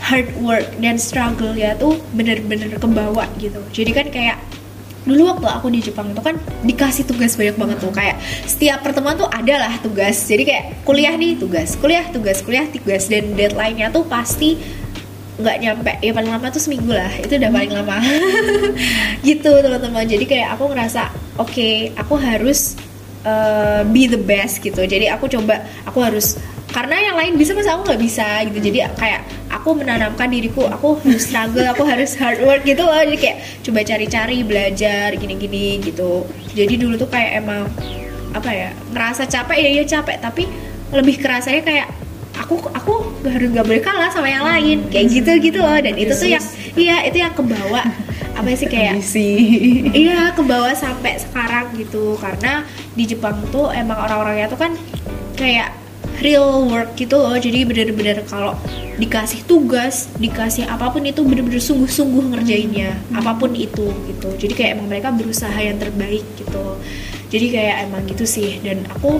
[0.00, 3.60] hard work dan struggle ya tuh bener-bener kebawa gitu.
[3.70, 4.36] Jadi kan kayak
[5.08, 9.16] dulu waktu aku di Jepang itu kan dikasih tugas banyak banget tuh kayak setiap pertemuan
[9.16, 10.28] tuh ada lah tugas.
[10.28, 13.08] Jadi kayak kuliah nih tugas kuliah tugas kuliah tugas.
[13.08, 14.60] Dan deadline-nya tuh pasti
[15.40, 17.10] nggak nyampe ya paling lama tuh seminggu lah.
[17.16, 17.96] Itu udah paling lama.
[19.26, 20.04] Gitu teman-teman.
[20.04, 21.08] Jadi kayak aku ngerasa
[21.40, 22.76] oke aku harus
[23.24, 24.84] uh, be the best gitu.
[24.84, 26.36] Jadi aku coba aku harus
[26.70, 28.58] karena yang lain bisa masa aku nggak bisa gitu.
[28.60, 32.96] Jadi kayak aku menanamkan diriku aku harus struggle aku harus hard work gitu loh.
[32.96, 36.24] Jadi kayak coba cari-cari belajar gini-gini gitu.
[36.56, 37.68] Jadi dulu tuh kayak emang
[38.32, 40.16] apa ya ngerasa capek ya ya capek.
[40.24, 40.48] Tapi
[40.96, 41.86] lebih kerasanya kayak
[42.40, 44.88] aku aku gak harus nggak boleh kalah sama yang lain.
[44.88, 45.76] Kayak gitu gitu loh.
[45.76, 46.44] Dan itu tuh yang
[46.74, 47.84] iya itu yang kebawa
[48.30, 49.04] apa sih kayak
[49.92, 52.16] iya kebawa sampai sekarang gitu.
[52.16, 52.64] Karena
[52.96, 54.72] di Jepang tuh emang orang-orangnya tuh kan
[55.36, 55.76] kayak
[56.20, 57.36] real work gitu loh.
[57.36, 58.56] Jadi bener-bener kalau
[59.00, 62.96] dikasih tugas dikasih apa pun itu bener-bener sungguh-sungguh ngerjainnya.
[63.16, 64.28] Apa pun itu gitu.
[64.36, 66.78] Jadi kayak emang mereka berusaha yang terbaik gitu.
[67.32, 68.60] Jadi kayak emang gitu sih.
[68.60, 69.18] Dan aku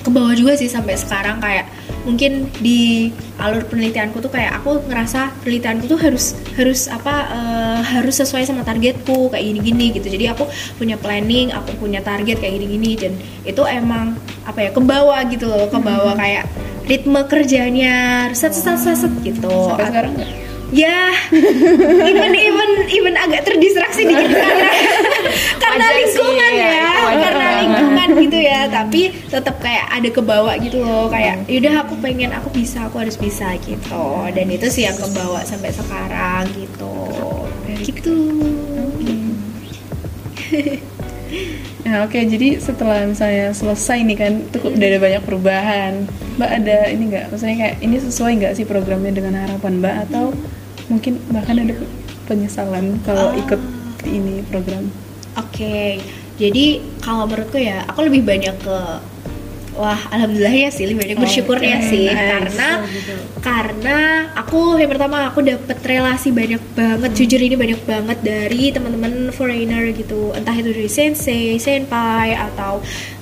[0.00, 1.68] ke bawah juga sih sampai sekarang kayak
[2.04, 8.14] mungkin di alur penelitianku tuh kayak aku ngerasa penelitianku tuh harus harus apa eh, harus
[8.20, 10.08] sesuai sama targetku kayak gini-gini gitu.
[10.08, 10.48] Jadi aku
[10.80, 13.12] punya planning aku punya target kayak gini-gini dan
[13.44, 14.16] itu emang
[14.48, 16.48] apa ya ke bawah gitu loh ke bawah kayak
[16.88, 19.52] ritme kerjanya set set set, set gitu.
[19.70, 20.14] Sampai sekarang
[20.70, 21.10] ya
[22.10, 24.70] even even even agak terdistraksi dikit karena
[25.62, 27.58] karena Wajar sih, lingkungan ya, ya, itu wajar karena banget.
[27.66, 32.48] lingkungan gitu ya tapi tetap kayak ada kebawa gitu loh kayak yaudah aku pengen aku
[32.50, 34.04] bisa aku harus bisa gitu.
[34.34, 36.94] Dan itu sih yang kebawa sampai sekarang gitu.
[37.80, 38.16] Gitu.
[41.80, 45.92] Nah oke jadi setelah misalnya selesai nih kan tuh udah ada banyak perubahan.
[46.38, 47.24] Mbak ada ini nggak?
[47.34, 49.94] Maksudnya kayak ini sesuai nggak sih programnya dengan harapan Mbak?
[50.06, 50.24] Atau
[50.86, 51.74] mungkin bahkan ada
[52.30, 53.40] penyesalan kalau Ah.
[53.42, 53.58] ikut
[54.06, 54.86] ini program?
[55.34, 55.98] Oke,
[56.40, 58.78] jadi kalau menurutku ya, aku lebih banyak ke
[59.76, 62.16] wah alhamdulillah ya sih, lebih banyak bersyukurnya oke, sih, nice.
[62.16, 63.12] karena Oh, gitu.
[63.40, 63.98] karena
[64.36, 69.88] aku yang pertama aku dapet relasi banyak banget, jujur ini banyak banget dari teman-teman foreigner
[69.96, 72.80] gitu, entah itu dari sensei, senpai atau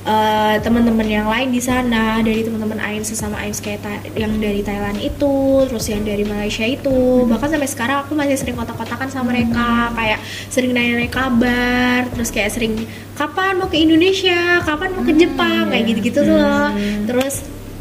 [0.09, 3.85] eh, teman-teman yang lain di sana, dari teman-teman AIMS sesama AIMS kayak
[4.17, 8.57] yang dari Thailand itu, terus yang dari Malaysia itu, bahkan sampai sekarang aku masih sering
[8.57, 10.19] kontak-kontakan sama mereka, kayak
[10.49, 15.85] sering nanya-nanya kabar, terus kayak sering kapan mau ke Indonesia, kapan mau ke Jepang, kayak
[15.93, 16.41] gitu-gitu tuh.
[16.41, 16.73] Loh.
[17.05, 17.35] Terus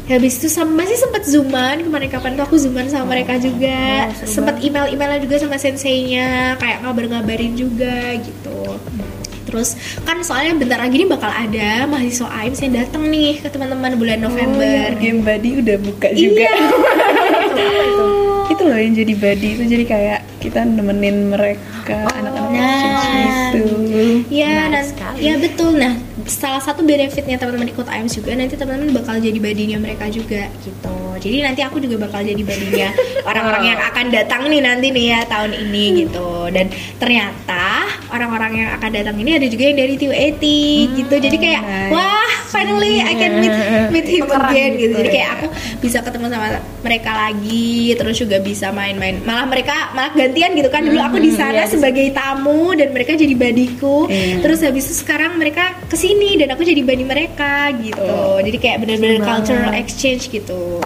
[0.08, 4.16] habis itu sama, masih sempat zooman kemarin kapan tuh aku zooman sama mereka juga, Oh,
[4.24, 8.80] seru sempat email-emailan juga sama senseinya, kayak ngabar-ngabarin juga gitu.
[9.48, 13.96] Terus kan soalnya bentar lagi nih bakal ada mahasiswa AIMS yang datang nih ke teman-teman
[13.96, 14.68] bulan November.
[14.86, 16.44] Oh, game buddy udah buka juga
[17.58, 18.12] Iya.
[18.48, 22.80] itu loh yang jadi buddy itu jadi kayak kita nemenin mereka anak-anak Nah.
[22.82, 23.62] kecil gitu
[24.28, 25.18] Iya, Menarik dan sekali.
[25.20, 25.70] ya betul.
[25.74, 25.92] Nah,
[26.24, 30.92] salah satu benefitnya teman-teman ikut AIMS juga nanti teman-teman bakal jadi badinya mereka juga gitu.
[31.18, 32.88] Jadi nanti aku juga bakal jadi badinya
[33.30, 36.48] orang-orang yang akan datang nih nanti nih ya tahun ini gitu.
[36.48, 40.44] Dan ternyata orang-orang yang akan datang ini ada juga yang dari TUAT
[40.96, 41.14] gitu.
[41.18, 41.92] Jadi kayak nice.
[41.92, 43.56] wah, finally I can meet
[43.94, 44.82] meet him Tukeran again gitu.
[44.88, 45.14] gitu Jadi ya.
[45.14, 45.46] kayak aku
[45.84, 46.48] bisa ketemu sama
[46.80, 49.20] mereka lagi, terus juga bisa main-main.
[49.22, 50.82] Malah mereka malah gantian gitu kan.
[50.86, 54.08] Dulu aku di sana iya, di sebagai tamu dan mereka jadi badiku.
[54.08, 54.40] Iya.
[54.40, 58.02] Terus habis itu sekarang mereka ke sini dan aku jadi bani mereka gitu.
[58.02, 58.38] Oh.
[58.40, 60.80] Jadi kayak bener-bener cultural exchange gitu.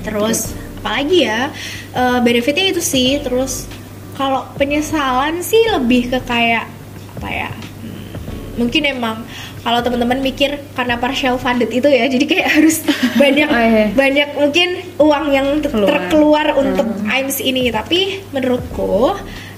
[0.00, 1.50] Terus apalagi ya
[1.92, 3.18] eh, benefitnya itu sih.
[3.18, 3.66] Terus
[4.14, 6.66] kalau penyesalan sih lebih ke kayak
[7.14, 7.50] apa ya?
[7.50, 9.22] hmm, Mungkin emang
[9.58, 12.82] kalau teman-teman mikir karena partial funded itu ya, jadi kayak harus
[13.14, 13.86] banyak Oh, iya.
[13.92, 15.88] banyak mungkin uang yang ter- Keluar.
[15.88, 17.68] terkeluar untuk AIMS ini.
[17.68, 19.12] Tapi menurutku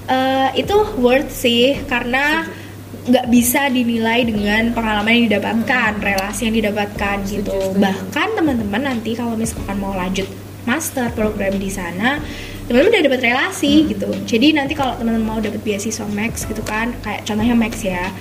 [0.07, 2.45] eh, itu worth sih karena
[2.91, 7.59] nggak bisa dinilai dengan pengalaman yang didapatkan, relasi yang didapatkan gitu.
[7.79, 10.27] Bahkan teman-teman nanti kalau misalkan mau lanjut
[10.69, 12.21] master program di sana,
[12.69, 14.11] teman-teman udah dapat relasi gitu.
[14.27, 18.13] Jadi nanti kalau teman-teman mau dapat beasiswa Max gitu kan, kayak contohnya Max ya,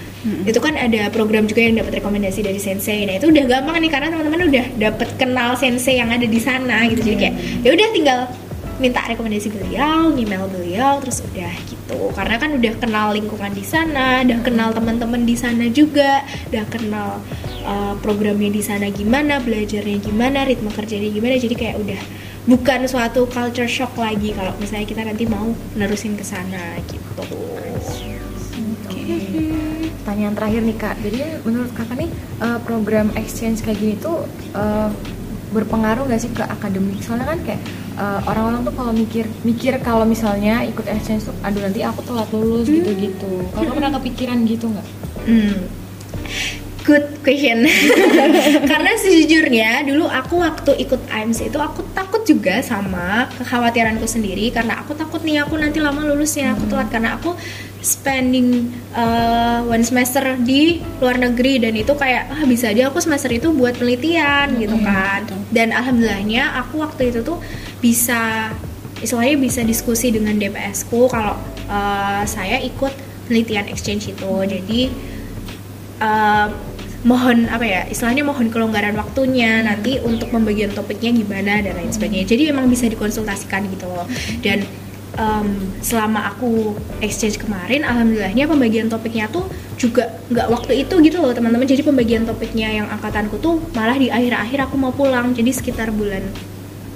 [0.45, 3.05] itu kan ada program juga yang dapat rekomendasi dari sensei.
[3.05, 6.87] Nah itu udah gampang nih karena teman-teman udah dapat kenal sensei yang ada di sana
[6.87, 7.03] gitu.
[7.03, 8.19] Jadi kayak ya udah tinggal
[8.79, 11.99] minta rekomendasi beliau, email beliau, terus udah gitu.
[12.15, 17.19] Karena kan udah kenal lingkungan di sana, udah kenal teman-teman di sana juga, udah kenal
[17.67, 21.35] uh, programnya di sana gimana, belajarnya gimana, ritme kerjanya gimana.
[21.35, 22.01] Jadi kayak udah
[22.47, 27.23] bukan suatu culture shock lagi kalau misalnya kita nanti mau nerusin ke sana gitu.
[29.99, 32.09] Pertanyaan terakhir nih kak, jadi menurut kakak nih
[32.41, 34.25] uh, program exchange kayak gini tuh
[34.57, 34.89] uh,
[35.49, 37.01] berpengaruh gak sih ke akademik?
[37.01, 37.61] Soalnya kan kayak
[37.97, 42.29] uh, orang-orang tuh kalau mikir mikir kalau misalnya ikut exchange tuh, aduh nanti aku telat
[42.31, 43.49] lulus gitu-gitu.
[43.53, 44.87] Kakak pernah kepikiran gitu nggak?
[45.25, 45.59] Hmm.
[46.89, 47.69] Good question.
[48.71, 54.81] Karena sejujurnya dulu aku waktu ikut AIMS itu aku takut juga sama kekhawatiranku sendiri karena
[54.81, 57.37] aku takut nih aku nanti lama lulusnya aku telat karena aku
[57.79, 61.63] spending uh, one semester di luar negeri.
[61.63, 65.25] Dan itu kayak ah bisa aja aku semester itu buat penelitian gitu kan.
[65.51, 67.39] Dan alhamdulillahnya aku waktu itu tuh
[67.79, 68.51] bisa
[68.99, 71.39] istilahnya bisa diskusi dengan DPS ku kalau
[71.71, 72.91] uh, saya ikut
[73.27, 74.33] penelitian exchange itu.
[74.43, 74.81] Jadi
[76.03, 76.47] uh,
[77.07, 82.27] mohon apa ya istilahnya mohon kelonggaran waktunya nanti untuk pembagian topiknya gimana dan lain sebagainya.
[82.27, 84.03] Jadi emang bisa dikonsultasikan gitu loh.
[84.43, 84.67] Dan
[85.19, 85.47] um,
[85.83, 89.45] selama aku exchange kemarin alhamdulillahnya pembagian topiknya tuh
[89.75, 91.67] juga nggak waktu itu gitu loh teman-teman.
[91.67, 96.23] Jadi pembagian topiknya yang angkatanku tuh malah di akhir-akhir aku mau pulang jadi sekitar bulan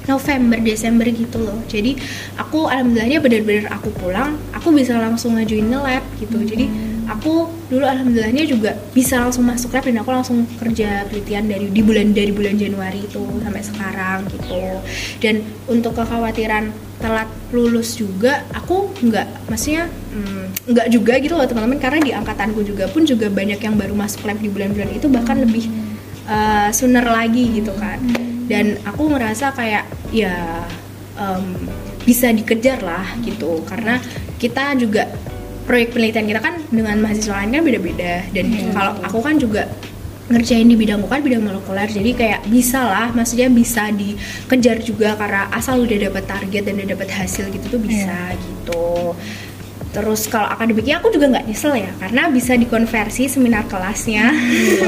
[0.08, 1.60] November Desember gitu loh.
[1.68, 2.00] Jadi
[2.40, 6.40] aku alhamdulillahnya benar-benar aku pulang aku bisa langsung ngajuin nge-lab gitu.
[6.44, 6.66] Jadi
[7.08, 11.82] aku dulu alhamdulillahnya juga bisa langsung masuk lab dan aku langsung kerja penelitian dari di
[11.82, 14.62] bulan dari bulan Januari itu sampai sekarang gitu.
[15.20, 16.70] Dan untuk kekhawatiran
[17.02, 21.80] telat lulus juga aku nggak maksudnya hmm, nggak juga gitu loh teman-teman.
[21.80, 25.40] Karena di angkatanku juga pun juga banyak yang baru masuk lab di bulan-bulan itu bahkan
[25.42, 25.68] lebih
[26.28, 28.00] uh, sooner lagi gitu kan.
[28.48, 30.68] Dan aku ngerasa kayak ya
[31.16, 31.68] um,
[32.04, 33.64] bisa dikejar lah gitu.
[33.64, 33.98] Karena
[34.38, 35.08] kita juga
[35.64, 38.14] proyek penelitian kita kan dengan mahasiswa lain kan beda-beda.
[38.32, 38.46] Dan
[38.76, 39.68] kalau aku kan juga
[40.32, 45.52] ngerjain di bidangku kan bidang molekuler jadi kayak bisa lah maksudnya bisa dikejar juga karena
[45.52, 49.12] asal udah dapat target dan udah dapat hasil gitu tuh bisa gitu.
[49.94, 54.32] Terus kalau akademiknya aku juga nggak nyesel ya karena bisa dikonversi seminar kelasnya.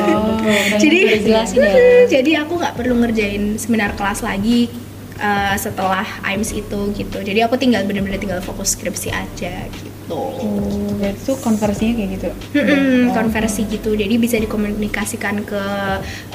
[0.01, 0.39] Oh,
[0.81, 1.73] jadi jelasin ya.
[2.17, 4.71] jadi aku nggak perlu ngerjain seminar kelas lagi
[5.19, 7.17] uh, setelah AIMS itu gitu.
[7.21, 9.89] Jadi aku tinggal bener-bener tinggal fokus skripsi aja gitu.
[10.13, 10.93] Oh,
[11.25, 12.29] tuh konversinya kayak gitu.
[12.29, 13.09] Oh.
[13.17, 13.97] konversi gitu.
[13.97, 15.63] Jadi bisa dikomunikasikan ke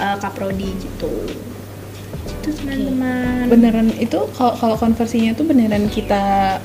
[0.01, 1.13] uh, kaprodi gitu.
[2.41, 3.47] Itu teman-teman.
[3.47, 6.59] Beneran itu kalau kalau konversinya tuh beneran kita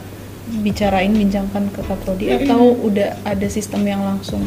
[0.61, 4.45] bicarain bincangkan ke kaprodi atau udah ada sistem yang langsung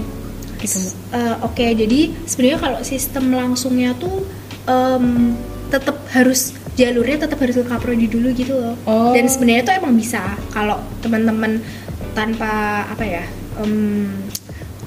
[0.62, 0.79] gitu?
[0.79, 0.91] Bu?
[1.14, 4.27] Eh, Oke, jadi sebenarnya kalau sistem langsungnya tuh
[4.66, 5.35] em,
[5.71, 8.79] tetap harus jalurnya tetap harus ke kaprodi dulu gitu loh.
[8.87, 9.11] Oh.
[9.11, 11.59] Dan sebenarnya tuh emang bisa kalau teman-teman
[12.14, 13.26] tanpa apa ya?
[13.59, 14.07] em,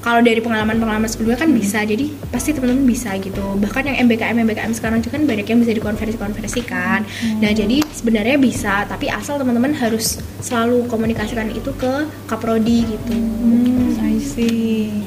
[0.01, 3.53] kalau dari pengalaman-pengalaman sebelumnya kan bisa, jadi pasti teman-teman bisa gitu.
[3.61, 7.05] Bahkan yang MBKM MBKM sekarang juga kan banyak yang bisa dikonversi-konversikan.
[7.37, 13.13] Nah jadi sebenarnya bisa, tapi asal teman-teman harus selalu komunikasikan itu ke kaprodi gitu.
[13.13, 15.05] Hmm, I see.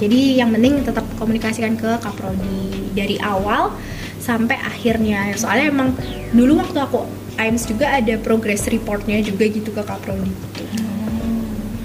[0.00, 3.76] Jadi yang penting tetap komunikasikan ke kaprodi dari awal
[4.30, 5.34] sampai akhirnya.
[5.34, 5.90] Soalnya emang
[6.30, 7.02] dulu waktu aku
[7.34, 10.62] AIMS juga ada progress reportnya juga gitu ke kaprodi gitu.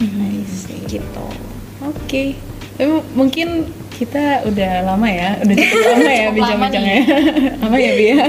[0.05, 0.85] I see.
[0.85, 1.27] Gitu.
[1.81, 2.37] Oke.
[2.75, 6.99] Tapi mungkin kita udah lama ya, udah cukup lama ya bincang-bincangnya.
[7.63, 8.05] lama ya, Bi.
[8.11, 8.27] ya?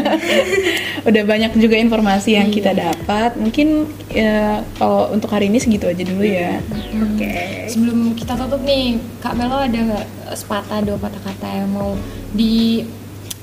[1.11, 3.35] udah banyak juga informasi yang kita dapat.
[3.35, 6.63] Mungkin ya, kalau untuk hari ini segitu aja dulu ya.
[7.11, 7.67] Oke.
[7.67, 10.07] Sebelum kita tutup nih, Kak Melo ada nggak
[10.39, 11.99] sepatah dua patah kata yang mau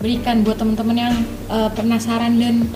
[0.03, 1.15] diberikan buat teman-teman yang
[1.47, 2.67] eh, penasaran dan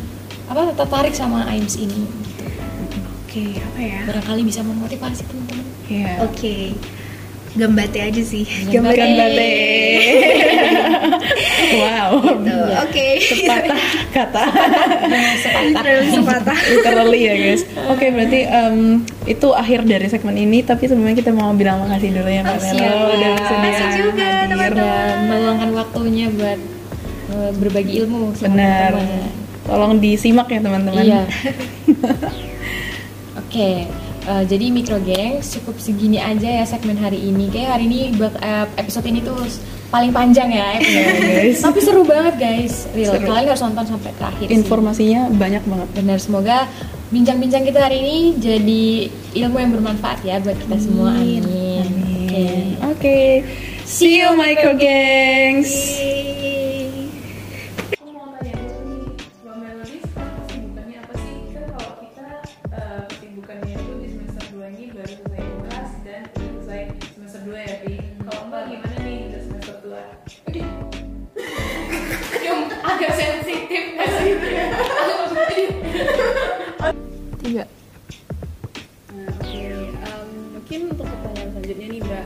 [0.48, 2.08] apa tertarik sama AIMS ini?
[2.08, 3.00] Gitu.
[3.28, 4.00] Oke, apa ya?
[4.08, 5.68] Barangkali bisa memotivasi teman-teman.
[5.92, 6.24] Iya.
[6.24, 6.72] Oke.
[7.60, 8.48] Gambate aja sih.
[8.72, 8.96] Gambate.
[8.96, 9.52] Gambate.
[11.84, 12.16] wow.
[12.16, 12.60] Gitu.
[12.88, 13.08] Oke.
[13.20, 13.82] Sepatah
[14.16, 14.44] kata.
[15.68, 16.58] Literally sepatah.
[16.80, 17.62] Literally ya guys.
[17.92, 20.64] Oke berarti em, itu akhir dari segmen ini.
[20.64, 23.16] Tapi sebelumnya kita mau bilang makasih dulu ya Mbak Melo siap.
[23.20, 25.16] udah bersedia Makasih juga, teman-teman.
[25.28, 26.77] meluangkan waktunya buat
[27.30, 28.92] berbagi ilmu sama Benar.
[28.96, 29.32] teman-teman.
[29.68, 31.04] Tolong disimak ya teman-teman.
[31.04, 31.22] Iya.
[33.38, 33.86] Oke,
[34.28, 37.48] eh, jadi Micro Gengs cukup segini aja ya segmen hari ini.
[37.48, 39.38] Kayak hari ini bak- eh, episode ini tuh
[39.88, 40.80] paling panjang ya.
[40.80, 41.20] episode.
[41.22, 41.58] guys.
[41.64, 42.88] Tapi seru banget guys.
[42.92, 43.12] Real.
[43.16, 43.28] Seru.
[43.28, 44.48] Kalian harus nonton sampai terakhir.
[44.48, 44.56] sih.
[44.56, 45.90] Informasinya banyak banget.
[45.96, 46.58] Benar, semoga
[47.08, 48.86] bincang-bincang kita hari ini jadi
[49.38, 51.16] ilmu yang bermanfaat ya buat kita semua.
[51.16, 51.88] Amin.
[52.28, 52.48] Oke.
[52.84, 53.20] Oke.
[53.88, 55.72] See you micro gangs.
[72.98, 73.84] Agak sensitif
[77.45, 77.64] tiga
[79.98, 80.22] Nah,
[80.54, 82.26] mungkin untuk pertanyaan selanjutnya nih Mbak,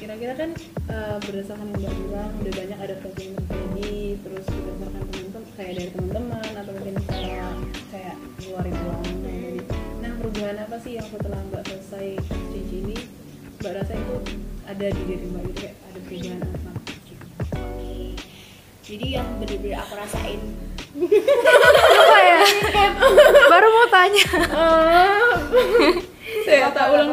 [0.00, 0.50] kira-kira kan
[0.88, 5.90] eh, berdasarkan yang Mbak bilang udah banyak adaptasi yang terjadi, terus berdasarkan teman-teman kayak dari
[5.92, 7.50] teman-teman atau mungkin secara
[7.92, 8.16] kayak
[8.46, 8.82] luar itu
[9.22, 9.60] tadi.
[10.00, 12.06] Nah perubahan apa sih yang setelah Mbak selesai
[12.54, 12.98] CC ini,
[13.60, 14.16] Mbak rasa itu
[14.70, 16.81] ada di diri Mbak gitu kayak ada perubahan apa?
[18.92, 20.36] Jadi yang bener-bener aku rasain.
[21.96, 22.40] Apa ya?
[23.48, 24.26] Baru mau tanya.
[26.44, 27.08] Saya tak ulang